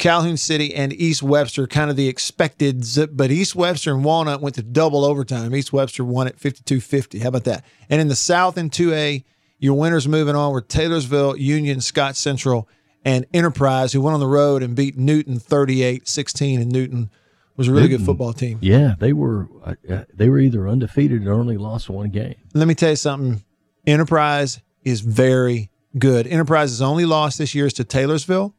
Calhoun 0.03 0.37
City 0.37 0.75
and 0.75 0.93
East 0.93 1.23
Webster, 1.23 1.69
kind 1.69 1.89
of 1.89 1.95
the 1.95 2.09
expected 2.09 2.85
zip, 2.85 3.11
but 3.13 3.31
East 3.31 3.55
Webster 3.55 3.95
and 3.95 4.05
Walnut 4.05 4.41
went 4.41 4.57
to 4.57 4.63
double 4.65 5.05
overtime. 5.05 5.55
East 5.55 5.73
Webster 5.73 6.05
won 6.05 6.27
at 6.27 6.41
52 6.41 6.81
50. 6.81 7.21
How 7.21 7.29
about 7.29 7.45
that? 7.45 7.65
And 7.89 8.01
in 8.01 8.09
the 8.09 8.17
South 8.17 8.59
in 8.59 8.69
2A, 8.69 9.23
your 9.61 9.79
winners 9.79 10.09
moving 10.09 10.35
on 10.35 10.51
were 10.51 10.61
Taylorsville, 10.61 11.37
Union, 11.37 11.81
Scott 11.81 12.17
Central, 12.17 12.69
and 13.05 13.27
Enterprise, 13.33 13.93
who 13.93 14.01
went 14.01 14.15
on 14.15 14.19
the 14.19 14.27
road 14.27 14.65
and 14.65 14.75
beat 14.75 14.99
Newton 14.99 15.39
38 15.39 16.09
16. 16.09 16.61
And 16.61 16.73
Newton 16.73 17.09
was 17.57 17.69
a 17.69 17.73
really 17.73 17.87
good 17.87 18.03
football 18.03 18.33
team. 18.33 18.59
Yeah, 18.61 18.97
they 18.99 19.13
were. 19.13 19.49
Uh, 19.65 19.75
uh, 19.89 20.05
they 20.13 20.29
were 20.29 20.41
either 20.41 20.69
undefeated 20.69 21.29
or 21.29 21.35
only 21.35 21.57
lost 21.57 21.89
one 21.89 22.11
game. 22.11 22.35
let 22.55 22.67
me 22.67 22.75
tell 22.75 22.91
you 22.91 22.97
something. 22.97 23.45
Enterprise 23.87 24.63
is 24.83 25.01
very 25.01 25.71
good. 25.97 26.27
Enterprise's 26.27 26.83
only 26.83 27.05
loss 27.05 27.37
this 27.37 27.55
year 27.55 27.67
is 27.67 27.73
to 27.75 27.85
Taylorsville, 27.85 28.53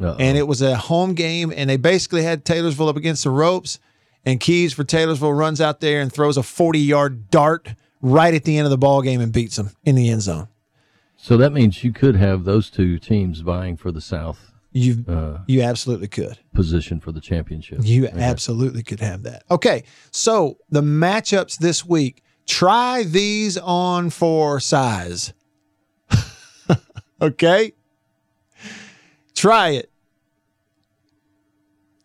Uh-oh. 0.00 0.16
and 0.18 0.36
it 0.36 0.46
was 0.48 0.60
a 0.62 0.76
home 0.76 1.14
game, 1.14 1.52
and 1.54 1.70
they 1.70 1.76
basically 1.76 2.22
had 2.22 2.44
Taylorsville 2.44 2.88
up 2.88 2.96
against 2.96 3.24
the 3.24 3.30
ropes. 3.30 3.78
And 4.26 4.40
Keys 4.40 4.72
for 4.72 4.84
Taylorsville 4.84 5.34
runs 5.34 5.60
out 5.60 5.80
there 5.80 6.00
and 6.00 6.10
throws 6.12 6.36
a 6.38 6.42
40 6.42 6.78
yard 6.78 7.30
dart 7.30 7.74
right 8.00 8.32
at 8.34 8.44
the 8.44 8.56
end 8.56 8.64
of 8.66 8.70
the 8.70 8.78
ball 8.78 9.02
game 9.02 9.20
and 9.20 9.32
beats 9.32 9.56
them 9.56 9.70
in 9.84 9.94
the 9.96 10.08
end 10.08 10.22
zone. 10.22 10.48
so 11.16 11.36
that 11.36 11.52
means 11.52 11.84
you 11.84 11.92
could 11.92 12.16
have 12.16 12.44
those 12.44 12.70
two 12.70 12.98
teams 12.98 13.40
vying 13.40 13.76
for 13.76 13.92
the 13.92 14.00
South 14.00 14.50
You 14.72 15.04
uh, 15.06 15.38
you 15.46 15.60
absolutely 15.62 16.08
could. 16.08 16.38
position 16.54 17.00
for 17.00 17.12
the 17.12 17.20
championship. 17.20 17.78
You 17.82 18.08
absolutely 18.08 18.82
could 18.82 19.00
have 19.00 19.22
that. 19.24 19.42
Okay, 19.50 19.84
so 20.10 20.56
the 20.70 20.82
matchups 20.82 21.58
this 21.58 21.84
week. 21.84 22.22
Try 22.46 23.04
these 23.04 23.56
on 23.58 24.10
for 24.10 24.58
size. 24.60 25.32
okay, 27.22 27.72
try 29.44 29.68
it. 29.70 29.90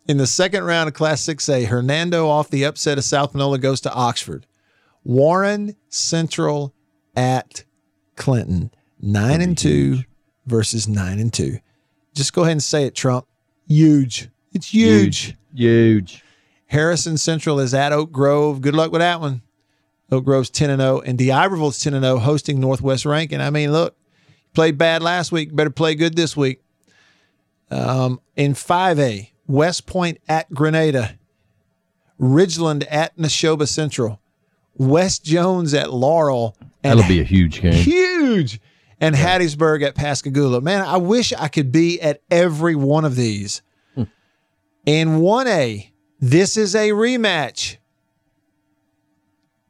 In 0.06 0.18
the 0.18 0.26
second 0.26 0.64
round 0.64 0.88
of 0.88 0.94
Class 0.94 1.22
6A, 1.22 1.68
Hernando 1.68 2.28
off 2.28 2.50
the 2.50 2.64
upset 2.64 2.98
of 2.98 3.04
South 3.04 3.32
Panola 3.32 3.58
goes 3.58 3.80
to 3.82 3.92
Oxford. 3.94 4.46
Warren 5.04 5.74
Central 5.88 6.74
at 7.16 7.64
Clinton. 8.14 8.70
Nine 9.00 9.40
and 9.40 9.56
two 9.56 10.00
versus 10.44 10.86
nine 10.86 11.18
and 11.18 11.32
two. 11.32 11.60
Just 12.14 12.34
go 12.34 12.42
ahead 12.42 12.52
and 12.52 12.62
say 12.62 12.84
it, 12.84 12.94
Trump. 12.94 13.26
Huge. 13.66 14.28
It's 14.52 14.74
huge. 14.74 15.34
Huge. 15.54 16.22
Harrison 16.66 17.16
Central 17.16 17.58
is 17.58 17.72
at 17.72 17.90
Oak 17.90 18.12
Grove. 18.12 18.60
Good 18.60 18.74
luck 18.74 18.92
with 18.92 19.00
that 19.00 19.18
one. 19.18 19.40
Oak 20.12 20.26
Grove's 20.26 20.50
10 20.50 20.68
and 20.68 20.82
0, 20.82 21.00
and 21.00 21.16
D'Iberville's 21.16 21.80
10 21.80 21.94
and 21.94 22.04
0, 22.04 22.18
hosting 22.18 22.60
Northwest 22.60 23.06
Rankin. 23.06 23.40
I 23.40 23.48
mean, 23.48 23.72
look, 23.72 23.96
played 24.52 24.76
bad 24.76 25.02
last 25.02 25.32
week, 25.32 25.56
better 25.56 25.70
play 25.70 25.94
good 25.94 26.16
this 26.16 26.36
week. 26.36 26.60
Um, 27.70 28.20
in 28.36 28.54
5A, 28.54 29.30
West 29.46 29.86
Point 29.86 30.18
at 30.28 30.52
Grenada, 30.52 31.18
Ridgeland 32.20 32.84
at 32.90 33.16
Neshoba 33.16 33.68
Central, 33.68 34.20
West 34.74 35.24
Jones 35.24 35.72
at 35.74 35.92
Laurel, 35.92 36.56
and 36.82 36.98
That'll 36.98 37.08
be 37.08 37.20
a 37.20 37.24
huge 37.24 37.60
game. 37.60 37.72
huge. 37.72 38.60
And 39.02 39.14
Hattiesburg 39.14 39.82
at 39.82 39.94
Pascagoula. 39.94 40.60
Man, 40.60 40.82
I 40.82 40.98
wish 40.98 41.32
I 41.32 41.48
could 41.48 41.72
be 41.72 41.98
at 42.02 42.20
every 42.30 42.74
one 42.74 43.04
of 43.06 43.16
these. 43.16 43.62
In 44.86 45.20
1A, 45.20 45.90
this 46.20 46.56
is 46.56 46.74
a 46.74 46.88
rematch. 46.90 47.76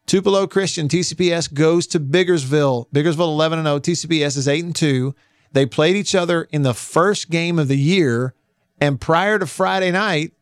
Tupelo 0.07 0.47
Christian 0.47 0.89
TCPS 0.89 1.53
goes 1.53 1.87
to 1.89 2.01
Biggersville. 2.01 2.89
Biggersville 2.93 3.29
11 3.29 3.59
and 3.61 3.67
0. 3.67 3.79
TCPS 3.79 4.37
is 4.37 4.49
8 4.49 4.65
and 4.65 4.75
2. 4.75 5.15
They 5.53 5.67
played 5.67 5.97
each 5.97 6.15
other 6.15 6.43
in 6.53 6.63
the 6.63 6.75
first 6.75 7.31
game 7.31 7.59
of 7.59 7.69
the 7.69 7.79
year 7.79 8.35
and 8.81 9.01
prior 9.01 9.39
to 9.39 9.47
Friday 9.47 9.91
night, 9.91 10.33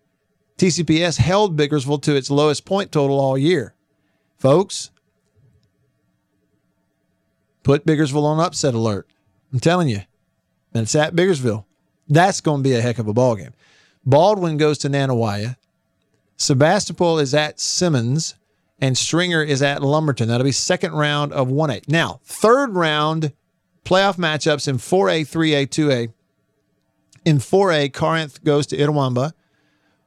TCPS 0.59 1.19
held 1.19 1.57
Biggersville 1.57 2.03
to 2.03 2.15
its 2.15 2.31
lowest 2.31 2.65
point 2.65 2.93
total 2.93 3.19
all 3.19 3.37
year. 3.37 3.75
Folks, 4.37 4.91
put 7.65 7.85
Biggersville 7.85 8.25
on 8.25 8.39
upset 8.39 8.75
alert. 8.75 9.09
I'm 9.53 9.61
telling 9.61 9.89
you. 9.89 10.03
And 10.73 10.83
it's 10.83 10.95
at 10.95 11.15
Biggersville. 11.15 11.65
That's 12.09 12.41
going 12.41 12.63
to 12.63 12.69
be 12.69 12.75
a 12.75 12.81
heck 12.81 12.99
of 12.99 13.09
a 13.09 13.13
ball 13.13 13.35
game. 13.35 13.55
Baldwin 14.07 14.57
goes 14.57 14.79
to 14.79 14.89
Nanih 14.89 15.11
Waiya. 15.11 15.57
Sebastopol 16.37 17.19
is 17.19 17.35
at 17.35 17.59
Simmons. 17.59 18.37
And 18.81 18.97
Stringer 18.97 19.43
is 19.43 19.61
at 19.61 19.83
Lumberton. 19.83 20.29
That'll 20.29 20.45
be 20.45 20.53
second 20.53 20.93
round 20.93 21.33
of 21.33 21.49
1A. 21.49 21.89
Now, 21.89 22.21
third 22.23 22.75
round 22.75 23.33
playoff 23.89 24.17
matchups 24.17 24.69
in 24.69 24.77
4A, 24.77 25.23
3A, 25.27 25.67
2A. 25.67 26.13
In 27.25 27.39
4A, 27.39 27.93
Corinth 27.93 28.45
goes 28.45 28.67
to 28.69 28.77
Itawamba. 28.77 29.33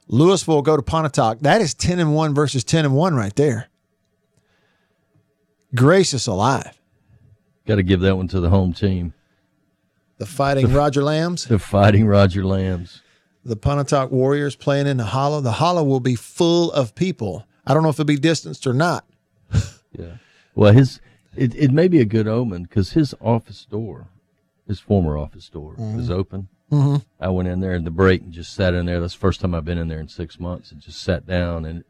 Louisville 0.08 0.56
will 0.56 0.62
go 0.62 0.76
to 0.78 0.84
Pontotoc. 0.84 1.40
That 1.40 1.62
is 1.62 1.74
10 1.74 2.00
and 2.00 2.14
1 2.14 2.36
versus 2.36 2.64
10 2.64 2.86
and 2.86 2.96
1 2.96 3.16
right 3.16 3.36
there. 3.36 3.70
Gracious 5.74 6.28
alive. 6.28 6.80
Got 7.66 7.76
to 7.76 7.84
give 7.84 8.02
that 8.02 8.18
one 8.18 8.28
to 8.30 8.40
the 8.40 8.50
home 8.50 8.74
team. 8.74 9.14
The 10.18 10.26
fighting 10.26 10.72
Roger 10.72 11.02
Lambs, 11.02 11.46
The 11.46 11.58
Fighting 11.58 12.06
Roger 12.06 12.46
Lambs. 12.46 13.02
the 13.44 13.56
Pontotoc 13.56 14.12
Warriors 14.12 14.56
playing 14.56 14.86
in 14.86 14.98
the 14.98 15.06
hollow. 15.06 15.42
The 15.42 15.54
hollow 15.54 15.84
will 15.84 16.00
be 16.00 16.14
full 16.14 16.72
of 16.74 16.94
people. 16.94 17.46
I 17.66 17.74
don't 17.74 17.82
know 17.82 17.90
if 17.90 17.96
it'll 17.96 18.06
be 18.06 18.18
distanced 18.18 18.68
or 18.68 18.74
not. 18.74 19.06
Yeah. 19.98 20.18
Well, 20.56 20.72
his 20.72 21.02
it, 21.36 21.56
it 21.56 21.72
may 21.72 21.88
be 21.88 22.00
a 22.00 22.06
good 22.06 22.28
omen 22.28 22.64
because 22.64 22.92
his 22.94 23.14
office 23.22 23.66
door, 23.66 24.08
his 24.68 24.80
former 24.80 25.18
office 25.18 25.50
door, 25.50 25.76
is 25.78 26.10
open. 26.10 26.48
Mm-hmm. 26.72 26.98
I 27.20 27.28
went 27.30 27.50
in 27.50 27.60
there 27.60 27.74
in 27.74 27.84
the 27.84 27.92
break 27.92 28.22
and 28.22 28.32
just 28.32 28.54
sat 28.54 28.74
in 28.74 28.86
there. 28.86 29.00
That's 29.02 29.14
the 29.14 29.20
first 29.20 29.42
time 29.42 29.54
I've 29.54 29.66
been 29.66 29.78
in 29.78 29.90
there 29.90 30.00
in 30.00 30.08
six 30.08 30.40
months. 30.40 30.72
And 30.72 30.80
just 30.82 31.02
sat 31.02 31.28
down 31.28 31.66
and 31.66 31.80
it 31.80 31.86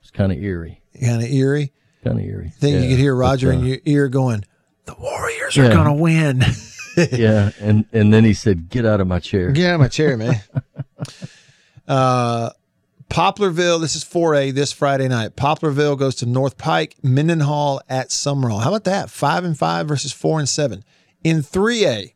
was 0.00 0.10
kind 0.10 0.32
of 0.32 0.38
eerie. 0.38 0.80
Kind 1.00 1.22
of 1.22 1.30
eerie. 1.30 1.72
Kind 2.02 2.18
of 2.18 2.24
eerie. 2.24 2.52
Then 2.60 2.72
you 2.72 2.80
Yeah, 2.80 2.88
could 2.88 2.98
hear 2.98 3.14
but, 3.14 3.20
Roger 3.20 3.52
in 3.52 3.60
uh, 3.60 3.64
your 3.64 3.78
ear 3.84 4.08
going, 4.08 4.44
"The 4.84 4.94
Warriors 4.98 5.56
are 5.58 5.68
gonna 5.68 5.94
win." 5.94 6.42
yeah, 7.12 7.50
and 7.60 7.84
and 7.92 8.12
then 8.12 8.24
he 8.24 8.34
said, 8.34 8.68
"Get 8.68 8.84
out 8.86 9.00
of 9.00 9.06
my 9.06 9.18
chair." 9.20 9.50
Get 9.50 9.70
out 9.70 9.74
of 9.74 9.80
my 9.80 9.88
chair, 9.88 10.16
man. 10.16 10.40
uh, 11.88 12.50
Poplarville, 13.08 13.80
this 13.80 13.96
is 13.96 14.04
4A 14.04 14.52
this 14.52 14.72
Friday 14.72 15.08
night. 15.08 15.36
Poplarville 15.36 15.98
goes 15.98 16.16
to 16.16 16.26
North 16.26 16.58
Pike, 16.58 16.96
Mendenhall 17.02 17.80
at 17.88 18.08
Sumrall. 18.08 18.62
How 18.62 18.70
about 18.70 18.84
that? 18.84 19.10
Five 19.10 19.44
and 19.44 19.56
five 19.56 19.86
versus 19.86 20.12
four 20.12 20.38
and 20.38 20.48
seven. 20.48 20.84
In 21.22 21.38
3A, 21.38 22.12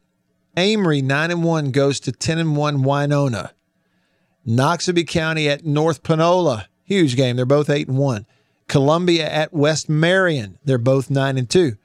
Amory, 0.57 1.01
nine 1.01 1.31
and 1.31 1.45
one, 1.45 1.71
goes 1.71 2.01
to 2.01 2.13
10 2.13 2.39
and 2.39 2.57
one 2.57 2.83
Winona. 2.83 3.53
Noxubee 4.47 5.07
County 5.07 5.49
at 5.49 5.65
North 5.65 6.03
Panola. 6.03 6.67
Huge 6.85 7.17
game. 7.17 7.37
They're 7.37 7.47
both 7.47 7.71
eight 7.71 7.89
and 7.89 7.99
one. 7.99 8.27
Columbia 8.67 9.29
at 9.29 9.53
West 9.53 9.89
Marion. 9.89 10.59
They're 10.65 10.79
both 10.79 11.11
nine 11.11 11.39
and 11.39 11.49
two. 11.49 11.77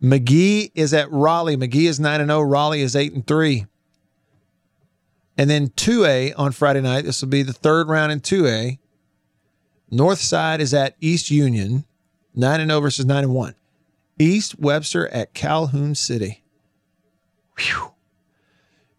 Magee 0.00 0.70
is 0.74 0.92
at 0.94 1.10
Raleigh. 1.10 1.56
Magee 1.56 1.86
is 1.86 2.00
nine 2.00 2.20
and 2.20 2.30
zero. 2.30 2.42
Raleigh 2.42 2.82
is 2.82 2.96
eight 2.96 3.12
and 3.12 3.26
three. 3.26 3.66
And 5.38 5.50
then 5.50 5.68
2A 5.68 6.34
on 6.36 6.52
Friday 6.52 6.80
night. 6.80 7.04
This 7.04 7.20
will 7.20 7.28
be 7.28 7.42
the 7.42 7.52
third 7.52 7.88
round 7.88 8.10
in 8.10 8.20
2A. 8.20 8.78
North 9.90 10.18
Side 10.18 10.60
is 10.60 10.74
at 10.74 10.96
East 11.00 11.30
Union, 11.30 11.84
9 12.34 12.60
and 12.60 12.70
0 12.70 12.80
versus 12.80 13.04
9 13.04 13.24
and 13.24 13.34
1. 13.34 13.54
East 14.18 14.58
Webster 14.58 15.08
at 15.08 15.34
Calhoun 15.34 15.94
City. 15.94 16.42
Whew. 17.58 17.92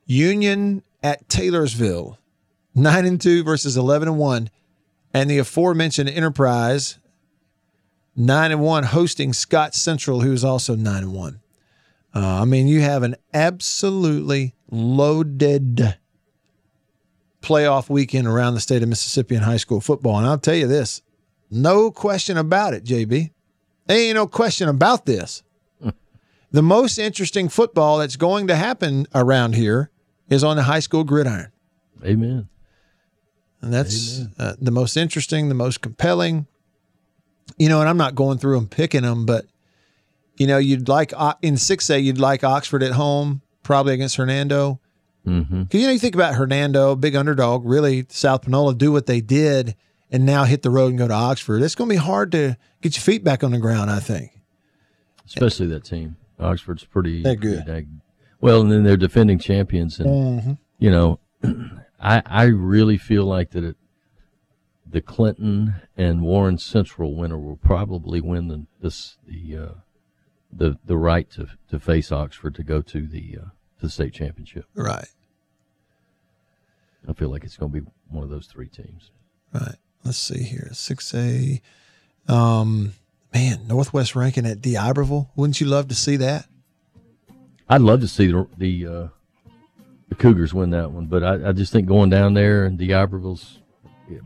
Union 0.06 0.84
at 1.04 1.28
Taylorsville, 1.28 2.18
9 2.76 3.06
and 3.06 3.20
2 3.20 3.44
versus 3.44 3.76
11 3.76 4.08
and 4.08 4.18
1. 4.18 4.50
And 5.14 5.30
the 5.30 5.40
aforementioned 5.40 6.10
Enterprise, 6.10 7.00
9 8.16 8.52
and 8.52 8.62
1, 8.62 8.84
hosting 8.84 9.34
Scott 9.34 9.74
Central, 9.76 10.22
who 10.22 10.32
is 10.32 10.44
also 10.44 10.76
9 10.76 11.04
and 11.04 11.14
1. 11.14 11.40
Uh, 12.16 12.42
I 12.42 12.46
mean, 12.46 12.68
you 12.68 12.82
have 12.82 13.04
an 13.04 13.16
absolutely 13.34 14.56
loaded 14.72 15.98
playoff 17.42 17.90
weekend 17.90 18.28
around 18.28 18.54
the 18.54 18.60
state 18.60 18.84
of 18.84 18.90
Mississippi 18.90 19.36
in 19.36 19.42
high 19.42 19.58
school 19.58 19.80
football. 19.80 20.18
And 20.18 20.28
I'll 20.28 20.38
tell 20.38 20.56
you 20.56 20.68
this 20.68 21.02
no 21.50 21.92
question 21.92 22.38
about 22.38 22.74
it, 22.74 22.84
JB. 22.84 23.32
There 23.86 23.98
ain't 23.98 24.16
no 24.16 24.28
question 24.28 24.68
about 24.68 25.06
this. 25.06 25.44
the 26.52 26.62
most 26.62 26.98
interesting 26.98 27.50
football 27.50 28.00
that's 28.00 28.18
going 28.18 28.48
to 28.48 28.56
happen 28.56 29.08
around 29.16 29.56
here 29.56 29.90
is 30.30 30.44
on 30.44 30.58
the 30.58 30.64
high 30.64 30.80
school 30.80 31.04
gridiron. 31.04 31.52
Amen. 32.04 32.50
And 33.62 33.74
that's 33.74 34.22
uh, 34.38 34.56
the 34.60 34.72
most 34.72 34.98
interesting, 34.98 35.50
the 35.50 35.56
most 35.56 35.82
compelling. 35.82 36.48
You 37.58 37.70
know, 37.70 37.80
and 37.80 37.90
I'm 37.90 37.98
not 37.98 38.14
going 38.14 38.38
through 38.38 38.58
and 38.58 38.70
picking 38.70 39.02
them, 39.02 39.26
but 39.26 39.46
you 40.36 40.46
know, 40.46 40.58
you'd 40.58 40.88
like 40.88 41.12
in 41.42 41.56
6A, 41.56 42.04
you'd 42.04 42.20
like 42.20 42.44
Oxford 42.44 42.84
at 42.84 42.92
home, 42.92 43.42
probably 43.64 43.94
against 43.94 44.18
Hernando. 44.18 44.80
Mm-hmm. 45.28 45.64
Because 45.64 45.82
you 45.82 45.88
know, 45.88 45.94
you 45.94 46.00
think 46.00 46.16
about 46.16 46.36
Hernando, 46.36 46.96
big 46.96 47.16
underdog, 47.16 47.66
really 47.66 48.06
South 48.10 48.44
Panola 48.44 48.74
do 48.74 48.92
what 48.92 49.06
they 49.08 49.20
did 49.22 49.76
and 50.10 50.26
now 50.26 50.46
hit 50.46 50.62
the 50.62 50.70
road 50.70 50.88
and 50.90 50.98
go 50.98 51.08
to 51.08 51.14
Oxford. 51.14 51.62
It's 51.62 51.76
going 51.76 51.90
to 51.90 51.94
be 51.96 52.00
hard 52.00 52.32
to 52.32 52.56
get 52.82 52.96
your 52.96 53.02
feet 53.04 53.24
back 53.26 53.44
on 53.44 53.52
the 53.52 53.58
ground, 53.60 53.92
I 53.92 54.00
think. 54.00 54.32
Especially 55.26 55.68
that 55.68 55.84
team. 55.84 56.16
Oxford's 56.40 56.86
pretty, 56.86 57.22
They're 57.24 57.36
pretty 57.36 57.58
good. 57.58 57.66
dag- 57.66 57.88
well, 58.40 58.62
and 58.62 58.72
then 58.72 58.84
they're 58.84 58.96
defending 58.96 59.40
champions, 59.40 60.00
and 60.00 60.08
Mm-hmm. 60.10 60.54
you 60.80 60.92
know, 60.92 61.20
I 62.00 62.22
I 62.26 62.44
really 62.44 62.98
feel 62.98 63.26
like 63.26 63.50
that 63.52 63.64
it, 63.64 63.76
the 64.90 65.02
Clinton 65.02 65.76
and 65.98 66.22
Warren 66.22 66.58
Central 66.60 67.16
winner 67.16 67.38
will 67.40 67.58
probably 67.58 68.22
win 68.22 68.48
the 68.48 68.66
this 68.80 69.18
the 69.28 69.58
uh, 69.58 69.72
the 70.54 70.78
the 70.86 70.98
right 70.98 71.30
to 71.32 71.48
to 71.70 71.80
face 71.80 72.12
Oxford 72.12 72.54
to 72.56 72.64
go 72.64 72.82
to 72.84 73.08
the 73.08 73.38
uh, 73.42 73.46
to 73.80 73.82
the 73.82 73.90
state 73.90 74.14
championship. 74.14 74.66
Right, 74.76 75.08
I 77.08 77.14
feel 77.14 77.30
like 77.30 77.44
it's 77.44 77.58
going 77.58 77.72
to 77.72 77.82
be 77.82 77.88
one 78.10 78.24
of 78.24 78.30
those 78.30 78.48
three 78.48 78.68
teams. 78.68 79.12
right. 79.54 79.76
Let's 80.04 80.18
see 80.18 80.44
here. 80.44 80.70
6A. 80.72 81.62
Um, 82.30 82.94
man, 83.34 83.68
Northwest 83.68 84.16
Rankin 84.16 84.46
at 84.46 84.62
D'Iberville. 84.62 85.30
Wouldn't 85.36 85.60
you 85.60 85.68
love 85.68 85.88
to 85.90 85.96
see 85.96 86.16
that? 86.18 86.46
I'd 87.70 87.82
love 87.82 88.00
to 88.02 88.08
see 88.08 88.28
the 88.28 88.48
the, 88.58 88.86
uh, 88.88 89.08
the 90.08 90.16
Cougars 90.16 90.54
win 90.54 90.70
that 90.70 90.92
one, 90.92 91.08
but 91.08 91.24
I, 91.24 91.50
I 91.50 91.52
just 91.52 91.74
think 91.74 91.88
going 91.88 92.10
down 92.10 92.34
there 92.34 92.66
and 92.66 92.78
D'Iberville's 92.78 93.60
it 94.10 94.22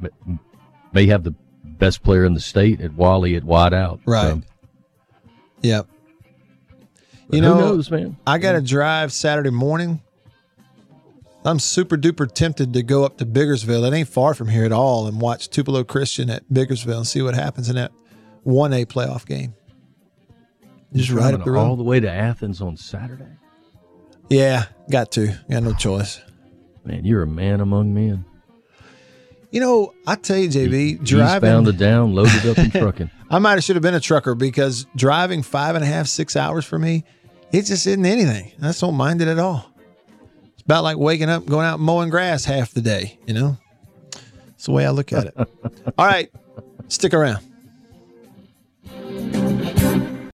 may- 0.93 1.07
have 1.07 1.23
the 1.23 1.33
best 1.63 2.03
player 2.03 2.25
in 2.25 2.35
the 2.35 2.39
state 2.39 2.81
at 2.81 2.93
Wally 2.93 3.35
at 3.35 3.43
wide 3.43 3.73
out. 3.73 3.99
Right. 4.05 4.33
So, 4.33 4.41
Yep. 5.61 5.87
You 7.31 7.41
know, 7.41 7.57
knows, 7.59 7.89
man? 7.89 8.17
I 8.27 8.37
got 8.37 8.53
to 8.53 8.61
drive 8.61 9.13
Saturday 9.13 9.51
morning. 9.51 10.01
I'm 11.43 11.59
super 11.59 11.97
duper 11.97 12.31
tempted 12.31 12.73
to 12.73 12.83
go 12.83 13.03
up 13.03 13.17
to 13.17 13.25
Biggersville. 13.25 13.87
It 13.91 13.95
ain't 13.95 14.07
far 14.07 14.33
from 14.33 14.47
here 14.47 14.63
at 14.63 14.71
all, 14.71 15.07
and 15.07 15.19
watch 15.19 15.49
Tupelo 15.49 15.83
Christian 15.83 16.29
at 16.29 16.47
Biggersville 16.49 16.97
and 16.97 17.07
see 17.07 17.21
what 17.21 17.33
happens 17.33 17.69
in 17.69 17.75
that 17.77 17.91
one 18.43 18.73
A 18.73 18.85
playoff 18.85 19.25
game. 19.25 19.55
Just 20.93 21.09
right 21.09 21.33
up 21.33 21.43
the 21.45 21.51
road. 21.51 21.61
all 21.61 21.75
the 21.75 21.83
way 21.83 21.99
to 21.99 22.09
Athens 22.11 22.61
on 22.61 22.75
Saturday. 22.77 23.25
yeah, 24.29 24.65
got 24.89 25.11
to. 25.13 25.33
Got 25.49 25.63
no 25.63 25.73
choice. 25.73 26.21
Man, 26.83 27.05
you're 27.05 27.23
a 27.23 27.27
man 27.27 27.61
among 27.61 27.93
men. 27.93 28.25
You 29.51 29.61
know, 29.61 29.93
I 30.07 30.15
tell 30.15 30.37
you, 30.37 30.47
JB, 30.49 31.03
driving. 31.03 31.65
to 31.65 31.73
down, 31.73 32.13
loaded 32.13 32.45
up 32.45 32.57
and 32.57 32.71
trucking. 32.71 33.09
I 33.29 33.39
might 33.39 33.53
have 33.53 33.63
should 33.63 33.75
have 33.75 33.83
been 33.83 33.95
a 33.95 33.99
trucker 33.99 34.35
because 34.35 34.85
driving 34.95 35.43
five 35.43 35.75
and 35.75 35.83
a 35.83 35.87
half, 35.87 36.07
six 36.07 36.35
hours 36.35 36.65
for 36.65 36.77
me, 36.79 37.03
it 37.51 37.63
just 37.63 37.85
isn't 37.87 38.05
anything. 38.05 38.51
I 38.61 38.67
just 38.67 38.81
don't 38.81 38.95
mind 38.95 39.21
it 39.21 39.27
at 39.27 39.39
all. 39.39 39.70
It's 40.61 40.65
about 40.67 40.83
like 40.83 40.97
waking 40.97 41.27
up, 41.27 41.47
going 41.47 41.65
out 41.65 41.79
mowing 41.79 42.11
grass 42.11 42.45
half 42.45 42.71
the 42.71 42.81
day, 42.81 43.17
you 43.25 43.33
know? 43.33 43.57
It's 44.49 44.65
the 44.65 44.71
way 44.73 44.85
I 44.85 44.91
look 44.91 45.11
at 45.11 45.25
it. 45.25 45.33
all 45.97 46.05
right, 46.05 46.31
stick 46.87 47.15
around. 47.15 47.39